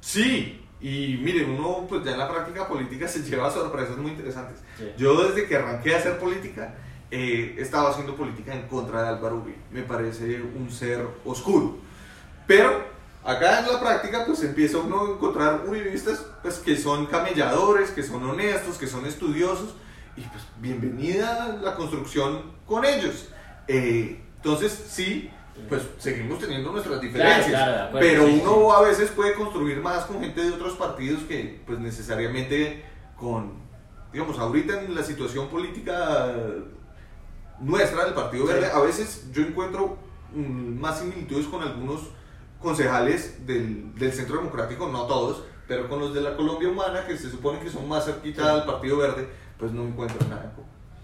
sí, 0.00 0.60
y 0.80 1.18
miren, 1.22 1.50
uno 1.50 1.86
pues 1.88 2.04
ya 2.04 2.12
en 2.12 2.18
la 2.18 2.28
práctica 2.28 2.66
política 2.66 3.06
se 3.06 3.22
lleva 3.30 3.50
sorpresas 3.50 3.96
muy 3.96 4.10
interesantes. 4.10 4.62
Sí. 4.76 4.84
Yo 4.98 5.28
desde 5.28 5.46
que 5.46 5.56
arranqué 5.56 5.94
a 5.94 5.98
hacer 5.98 6.18
política, 6.18 6.74
eh, 7.14 7.56
estaba 7.58 7.90
haciendo 7.90 8.16
política 8.16 8.54
en 8.54 8.66
contra 8.68 9.02
de 9.02 9.08
Álvaro 9.10 9.36
Uribe. 9.36 9.58
Me 9.70 9.82
parece 9.82 10.40
un 10.40 10.70
ser 10.70 11.06
oscuro. 11.26 11.76
Pero 12.46 12.86
acá 13.22 13.60
en 13.60 13.70
la 13.70 13.78
práctica 13.78 14.24
pues 14.24 14.42
empieza 14.42 14.78
uno 14.78 15.02
a 15.02 15.10
encontrar 15.10 15.62
uribistas 15.68 16.24
pues, 16.40 16.54
que 16.58 16.74
son 16.74 17.04
camelladores, 17.04 17.90
que 17.90 18.02
son 18.02 18.24
honestos, 18.24 18.78
que 18.78 18.86
son 18.86 19.04
estudiosos. 19.04 19.74
Y 20.16 20.22
pues 20.22 20.42
bienvenida 20.58 21.58
la 21.62 21.74
construcción 21.74 22.50
con 22.66 22.86
ellos. 22.86 23.28
Eh, 23.68 24.18
entonces 24.36 24.72
sí, 24.88 25.30
pues 25.68 25.82
seguimos 25.98 26.38
teniendo 26.38 26.72
nuestras 26.72 26.98
diferencias. 26.98 27.46
claro, 27.46 27.88
acuerdo, 27.88 28.08
pero 28.08 28.26
sí, 28.26 28.40
uno 28.42 28.72
a 28.72 28.80
veces 28.80 29.10
puede 29.10 29.34
construir 29.34 29.82
más 29.82 30.06
con 30.06 30.18
gente 30.18 30.42
de 30.42 30.50
otros 30.50 30.76
partidos 30.76 31.24
que 31.24 31.60
pues 31.66 31.78
necesariamente 31.78 32.86
con, 33.18 33.52
digamos, 34.14 34.38
ahorita 34.38 34.80
en 34.80 34.94
la 34.94 35.02
situación 35.02 35.48
política 35.48 36.34
nuestra 37.60 38.04
del 38.04 38.14
Partido 38.14 38.46
Sí. 38.46 38.52
Verde, 38.52 38.70
a 38.72 38.80
veces 38.80 39.30
yo 39.32 39.42
encuentro 39.42 39.96
mm, 40.34 40.78
más 40.80 40.98
similitudes 40.98 41.46
con 41.46 41.62
algunos 41.62 42.00
concejales 42.60 43.46
del, 43.46 43.94
del 43.96 44.12
Centro 44.12 44.36
Democrático, 44.38 44.88
no 44.88 45.02
todos, 45.06 45.42
pero 45.66 45.88
con 45.88 46.00
los 46.00 46.14
de 46.14 46.20
la 46.20 46.36
Colombia 46.36 46.68
Humana, 46.68 47.06
que 47.06 47.16
se 47.16 47.30
supone 47.30 47.58
que 47.60 47.70
son 47.70 47.88
más 47.88 48.04
cerquita 48.04 48.42
Sí. 48.42 48.48
al 48.48 48.64
Partido 48.64 48.96
Verde, 48.98 49.28
pues 49.58 49.72
no 49.72 49.82
encuentro 49.84 50.18
nada. 50.28 50.52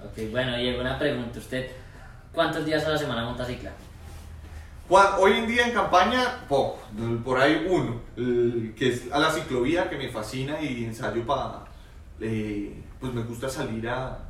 Ok, 0.05 0.31
bueno, 0.31 0.57
Diego, 0.57 0.81
una 0.81 0.99
pregunta. 0.99 1.39
¿Usted 1.39 1.71
cuántos 2.33 2.65
días 2.65 2.85
a 2.85 2.91
la 2.91 2.99
semana 2.99 3.25
monta 3.25 3.45
cicla? 3.45 3.73
Hoy 5.19 5.33
en 5.33 5.47
día 5.47 5.67
en 5.67 5.75
campaña, 5.75 6.47
poco, 6.49 6.79
por 7.25 7.39
ahí 7.39 7.67
uno, 7.69 8.01
el 8.17 8.73
que 8.77 8.89
es 8.89 9.13
a 9.13 9.19
la 9.19 9.31
ciclovía, 9.31 9.91
que 9.91 9.97
me 9.99 10.09
fascina 10.09 10.61
y 10.63 10.85
ensayo 10.85 11.27
para, 11.27 11.65
pues 12.19 13.13
me 13.13 13.23
gusta 13.23 13.49
salir 13.51 13.87
a, 13.89 14.28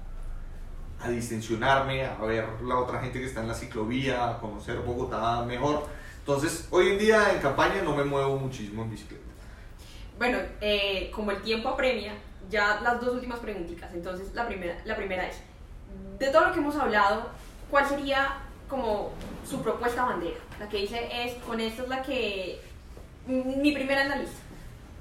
a 1.00 1.08
distensionarme, 1.10 2.04
a 2.04 2.16
ver 2.22 2.46
la 2.62 2.76
otra 2.76 3.00
gente 3.00 3.20
que 3.20 3.26
está 3.26 3.40
en 3.40 3.48
la 3.48 3.54
ciclovía, 3.54 4.28
a 4.28 4.38
conocer 4.40 4.78
Bogotá 4.78 5.44
mejor. 5.44 5.86
Entonces, 6.18 6.66
hoy 6.70 6.88
en 6.88 6.98
día 6.98 7.32
en 7.32 7.40
campaña 7.40 7.82
no 7.82 7.94
me 7.94 8.04
muevo 8.04 8.36
muchísimo 8.36 8.82
en 8.82 8.90
bicicleta. 8.90 9.22
Bueno, 10.18 10.38
eh, 10.60 11.10
como 11.14 11.30
el 11.30 11.40
tiempo 11.42 11.68
apremia, 11.68 12.14
ya 12.50 12.80
las 12.80 13.00
dos 13.00 13.14
últimas 13.14 13.38
preguntitas. 13.38 13.92
Entonces, 13.94 14.34
la 14.34 14.46
primera, 14.46 14.76
la 14.84 14.96
primera 14.96 15.28
es, 15.28 15.36
de 16.18 16.28
todo 16.28 16.48
lo 16.48 16.52
que 16.52 16.58
hemos 16.58 16.76
hablado, 16.76 17.28
¿cuál 17.70 17.88
sería 17.88 18.38
como 18.68 19.12
su 19.48 19.62
propuesta 19.62 20.04
bandera? 20.04 20.38
La 20.58 20.68
que 20.68 20.78
dice 20.78 21.08
es, 21.12 21.34
con 21.44 21.60
esta 21.60 21.82
es 21.84 21.88
la 21.88 22.02
que, 22.02 22.60
mi 23.26 23.72
primera 23.72 24.02
en 24.02 24.08
la 24.08 24.16
lista. 24.16 24.38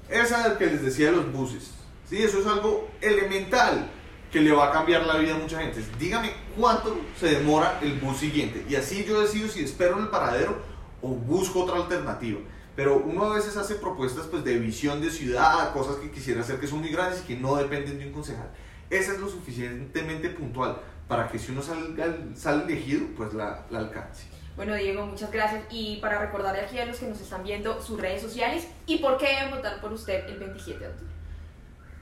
Esa 0.08 0.56
que 0.56 0.66
les 0.66 0.82
decía 0.82 1.10
de 1.10 1.16
los 1.16 1.32
buses. 1.32 1.74
Sí, 2.08 2.22
eso 2.22 2.38
es 2.38 2.46
algo 2.46 2.88
elemental 3.02 3.90
que 4.30 4.40
le 4.40 4.52
va 4.52 4.68
a 4.68 4.72
cambiar 4.72 5.06
la 5.06 5.16
vida 5.16 5.34
a 5.34 5.38
mucha 5.38 5.60
gente. 5.60 5.82
Dígame 5.98 6.32
cuánto 6.56 6.98
se 7.18 7.30
demora 7.30 7.78
el 7.82 7.94
bus 7.94 8.18
siguiente. 8.18 8.64
Y 8.68 8.76
así 8.76 9.04
yo 9.04 9.20
decido 9.20 9.48
si 9.48 9.64
espero 9.64 9.96
en 9.96 10.04
el 10.04 10.08
paradero 10.08 10.56
o 11.00 11.08
busco 11.08 11.64
otra 11.64 11.76
alternativa. 11.76 12.40
Pero 12.76 12.98
uno 12.98 13.24
a 13.24 13.34
veces 13.34 13.56
hace 13.56 13.74
propuestas 13.76 14.26
pues, 14.26 14.44
de 14.44 14.58
visión 14.58 15.00
de 15.00 15.10
ciudad, 15.10 15.72
cosas 15.72 15.96
que 15.96 16.10
quisiera 16.10 16.42
hacer 16.42 16.60
que 16.60 16.66
son 16.66 16.80
muy 16.80 16.90
grandes 16.90 17.22
y 17.24 17.26
que 17.26 17.36
no 17.36 17.56
dependen 17.56 17.98
de 17.98 18.06
un 18.06 18.12
concejal. 18.12 18.50
Esa 18.90 19.12
es 19.12 19.18
lo 19.18 19.28
suficientemente 19.28 20.30
puntual 20.30 20.80
para 21.08 21.28
que 21.28 21.38
si 21.38 21.52
uno 21.52 21.62
salga, 21.62 22.16
sale 22.34 22.64
elegido, 22.64 23.06
pues 23.16 23.32
la, 23.34 23.64
la 23.70 23.80
alcance. 23.80 24.26
Bueno, 24.54 24.74
Diego, 24.74 25.06
muchas 25.06 25.30
gracias. 25.30 25.64
Y 25.70 25.96
para 25.96 26.18
recordarle 26.18 26.60
aquí 26.62 26.78
a 26.78 26.84
los 26.84 26.98
que 26.98 27.06
nos 27.06 27.20
están 27.20 27.42
viendo 27.42 27.80
sus 27.80 28.00
redes 28.00 28.20
sociales 28.20 28.68
y 28.86 28.98
por 28.98 29.16
qué 29.16 29.26
deben 29.26 29.50
votar 29.50 29.80
por 29.80 29.92
usted 29.92 30.28
el 30.28 30.38
27 30.38 30.78
de 30.78 30.88
octubre. 30.88 31.12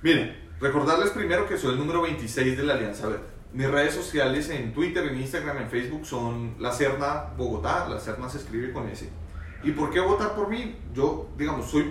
Miren, 0.02 0.45
recordarles 0.61 1.11
primero 1.11 1.47
que 1.49 1.57
soy 1.59 1.73
el 1.73 1.79
número 1.79 2.03
26 2.03 2.57
de 2.57 2.62
la 2.64 2.75
Alianza 2.75 3.07
Verde. 3.09 3.25
Mis 3.53 3.71
redes 3.71 3.95
sociales 3.95 4.49
en 4.51 4.73
Twitter, 4.75 5.07
en 5.07 5.19
Instagram, 5.21 5.59
en 5.59 5.69
Facebook 5.71 6.05
son 6.05 6.55
La 6.59 6.73
Serna 6.73 7.27
Bogotá. 7.37 7.88
La 7.88 7.99
Serna 7.99 8.29
se 8.29 8.38
escribe 8.38 8.73
con 8.73 8.88
S. 8.88 9.09
¿Y 9.62 9.71
por 9.73 9.90
qué 9.90 10.01
votar 10.01 10.35
por 10.35 10.49
mí? 10.49 10.77
Yo, 10.95 11.29
digamos, 11.38 11.71
soy 11.71 11.90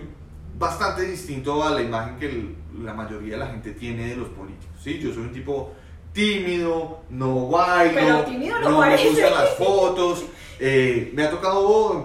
bastante 0.57 1.03
distinto 1.03 1.63
a 1.63 1.71
la 1.71 1.81
imagen 1.81 2.17
que 2.17 2.27
el- 2.29 2.55
la 2.83 2.93
mayoría 2.93 3.33
de 3.33 3.39
la 3.39 3.47
gente 3.47 3.71
tiene 3.71 4.07
de 4.09 4.15
los 4.17 4.27
políticos. 4.29 4.75
¿sí? 4.81 4.99
Yo 4.99 5.13
soy 5.13 5.23
un 5.23 5.31
tipo 5.33 5.73
tímido, 6.13 7.01
no 7.09 7.47
bailo, 7.49 8.23
tímido 8.23 8.59
no 8.61 8.69
no 8.69 8.79
me 8.81 8.97
gustan 9.07 9.33
las 9.33 9.49
fotos. 9.57 10.25
eh, 10.59 11.11
me 11.13 11.23
ha 11.25 11.29
tocado 11.29 12.01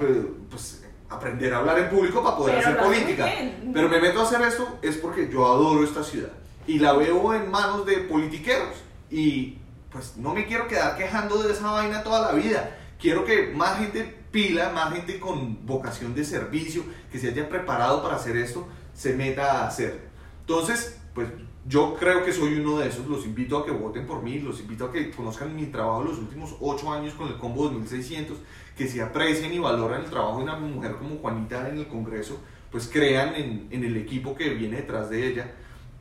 pues, 0.51 0.85
aprender 1.09 1.55
a 1.55 1.59
hablar 1.59 1.79
en 1.79 1.89
público 1.89 2.21
para 2.23 2.37
poder 2.37 2.57
Pero 2.57 2.69
hacer 2.69 2.83
política. 2.83 3.25
bien. 3.27 3.71
Pero 3.73 3.89
me 3.89 4.01
meto 4.01 4.19
a 4.21 4.23
hacer 4.25 4.41
esto 4.43 4.79
es 4.83 4.97
porque 4.97 5.29
yo 5.31 5.47
adoro 5.47 5.85
esta 5.85 6.03
ciudad 6.03 6.31
y 6.67 6.79
la 6.79 6.93
veo 6.93 7.35
en 7.35 7.51
manos 7.51 7.87
de 7.87 7.99
politiqueros 7.99 8.77
y 9.11 9.59
pues 9.91 10.17
no 10.17 10.35
me 10.35 10.47
quiero 10.47 10.69
quedar 10.69 10.97
quejando 10.97 11.43
de 11.43 11.53
esa 11.53 11.71
vaina 11.71 12.03
toda 12.03 12.33
la 12.33 12.39
vida. 12.39 12.77
Quiero 12.99 13.25
que 13.25 13.49
más 13.55 13.79
gente 13.79 14.21
pila, 14.31 14.71
más 14.71 14.93
gente 14.93 15.19
con 15.19 15.67
vocación 15.67 16.15
de 16.15 16.25
servicio, 16.25 16.85
que 17.11 17.19
se 17.19 17.29
haya 17.29 17.49
preparado 17.49 18.03
para 18.03 18.17
hacer 18.17 18.37
esto, 18.37 18.69
se 18.95 19.15
meta 19.15 19.63
a 19.63 19.67
hacerlo. 19.67 20.01
Entonces, 20.41 21.01
pues 21.15 21.29
yo 21.67 21.97
creo 21.99 22.25
que 22.25 22.33
soy 22.33 22.55
uno 22.55 22.79
de 22.79 22.89
esos. 22.89 23.07
Los 23.07 23.25
invito 23.25 23.59
a 23.59 23.65
que 23.65 23.73
voten 23.73 24.07
por 24.07 24.23
mí, 24.23 24.39
los 24.39 24.61
invito 24.61 24.87
a 24.87 24.93
que 24.93 25.11
conozcan 25.11 25.55
mi 25.57 25.67
trabajo 25.67 26.05
los 26.05 26.19
últimos 26.19 26.57
ocho 26.61 26.93
años 26.93 27.15
con 27.15 27.29
el 27.29 27.39
Combo 27.39 27.65
2600, 27.65 28.39
que 28.77 28.87
se 28.87 29.03
aprecien 29.03 29.53
y 29.53 29.59
valoren 29.59 30.03
el 30.03 30.11
trabajo 30.11 30.39
de 30.39 30.45
una 30.45 30.57
mujer 30.57 30.97
como 30.97 31.17
Juanita 31.17 31.69
en 31.69 31.79
el 31.79 31.89
Congreso, 31.89 32.41
pues 32.71 32.89
crean 32.89 33.35
en, 33.35 33.67
en 33.71 33.85
el 33.85 33.97
equipo 33.97 34.37
que 34.37 34.51
viene 34.51 34.77
detrás 34.77 35.11
de 35.11 35.27
ella 35.27 35.53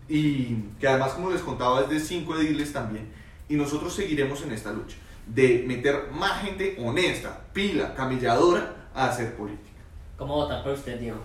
y 0.10 0.56
que 0.80 0.88
además, 0.88 1.14
como 1.14 1.30
les 1.30 1.42
contaba, 1.42 1.82
es 1.82 1.90
de 1.90 2.00
cinco 2.00 2.36
ediles 2.36 2.74
también. 2.74 3.08
Y 3.48 3.56
nosotros 3.56 3.94
seguiremos 3.94 4.42
en 4.42 4.52
esta 4.52 4.74
lucha 4.74 4.98
de 5.28 5.64
meter 5.68 6.10
más 6.12 6.42
gente 6.42 6.76
honesta, 6.84 7.42
pila, 7.54 7.94
camelladora 7.94 8.90
a 8.96 9.10
hacer 9.10 9.36
política. 9.36 9.70
¿Cómo 10.18 10.36
votar 10.36 10.64
por 10.64 10.74
usted, 10.74 11.00
Diego? 11.00 11.20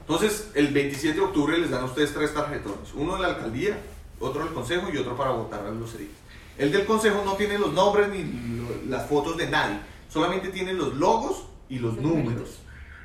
Entonces, 0.00 0.50
el 0.54 0.68
27 0.68 1.18
de 1.18 1.24
octubre 1.24 1.58
les 1.58 1.70
dan 1.70 1.82
a 1.82 1.84
ustedes 1.84 2.12
tres 2.12 2.34
tarjetones: 2.34 2.94
uno 2.94 3.16
de 3.16 3.22
la 3.22 3.28
alcaldía, 3.28 3.78
otro 4.18 4.44
del 4.44 4.52
consejo 4.52 4.88
y 4.92 4.96
otro 4.96 5.16
para 5.16 5.30
votar 5.30 5.64
a 5.66 5.70
los 5.70 5.94
ediles. 5.94 6.16
El 6.58 6.72
del 6.72 6.84
consejo 6.84 7.22
no 7.24 7.34
tiene 7.34 7.58
los 7.58 7.72
nombres 7.72 8.08
ni 8.08 8.88
las 8.88 9.06
fotos 9.06 9.36
de 9.36 9.48
nadie, 9.48 9.78
solamente 10.08 10.48
tiene 10.48 10.72
los 10.72 10.94
logos 10.94 11.46
y 11.68 11.78
los 11.78 11.96
números. 11.98 12.58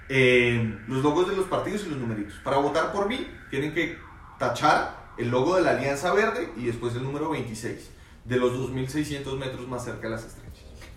Eh, 0.08 0.78
los 0.88 1.02
logos 1.04 1.28
de 1.28 1.36
los 1.36 1.46
partidos 1.46 1.84
y 1.86 1.90
los 1.90 1.98
numeritos. 1.98 2.36
Para 2.44 2.58
votar 2.58 2.92
por 2.92 3.08
mí, 3.08 3.28
tienen 3.50 3.74
que 3.74 3.98
tachar 4.38 5.05
el 5.18 5.30
logo 5.30 5.56
de 5.56 5.62
la 5.62 5.72
Alianza 5.72 6.14
Verde 6.14 6.52
y 6.58 6.66
después 6.66 6.96
el 6.96 7.04
número 7.04 7.30
26, 7.30 7.90
de 8.26 8.38
los 8.38 8.54
2.600 8.54 9.38
metros 9.38 9.68
más 9.68 9.86
cerca 9.86 10.08
de 10.08 10.16
las 10.16 10.26
estrellas. 10.26 10.46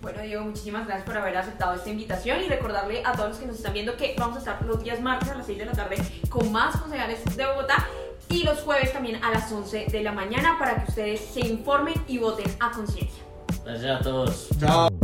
Bueno, 0.01 0.23
Diego, 0.23 0.45
muchísimas 0.45 0.87
gracias 0.87 1.07
por 1.07 1.17
haber 1.17 1.37
aceptado 1.37 1.75
esta 1.75 1.91
invitación 1.91 2.41
y 2.43 2.49
recordarle 2.49 3.03
a 3.05 3.13
todos 3.13 3.31
los 3.31 3.39
que 3.39 3.47
nos 3.47 3.57
están 3.57 3.73
viendo 3.73 3.97
que 3.97 4.15
vamos 4.17 4.37
a 4.37 4.39
estar 4.39 4.65
los 4.65 4.83
días 4.83 5.01
martes 5.01 5.29
a 5.29 5.35
las 5.35 5.47
6 5.47 5.59
de 5.59 5.67
la 5.67 5.73
tarde 5.73 5.97
con 6.29 6.53
más 6.53 6.77
concejales 6.77 7.25
de 7.37 7.47
Bogotá 7.47 7.85
y 8.29 8.45
los 8.45 8.61
jueves 8.61 8.93
también 8.93 9.23
a 9.25 9.31
las 9.33 9.51
11 9.51 9.87
de 9.91 10.03
la 10.03 10.13
mañana 10.13 10.57
para 10.59 10.85
que 10.85 10.91
ustedes 10.91 11.21
se 11.21 11.41
informen 11.41 11.95
y 12.07 12.19
voten 12.19 12.47
a 12.61 12.71
conciencia. 12.71 13.25
Gracias 13.65 14.01
a 14.01 14.03
todos. 14.03 14.49
Chao. 14.61 14.98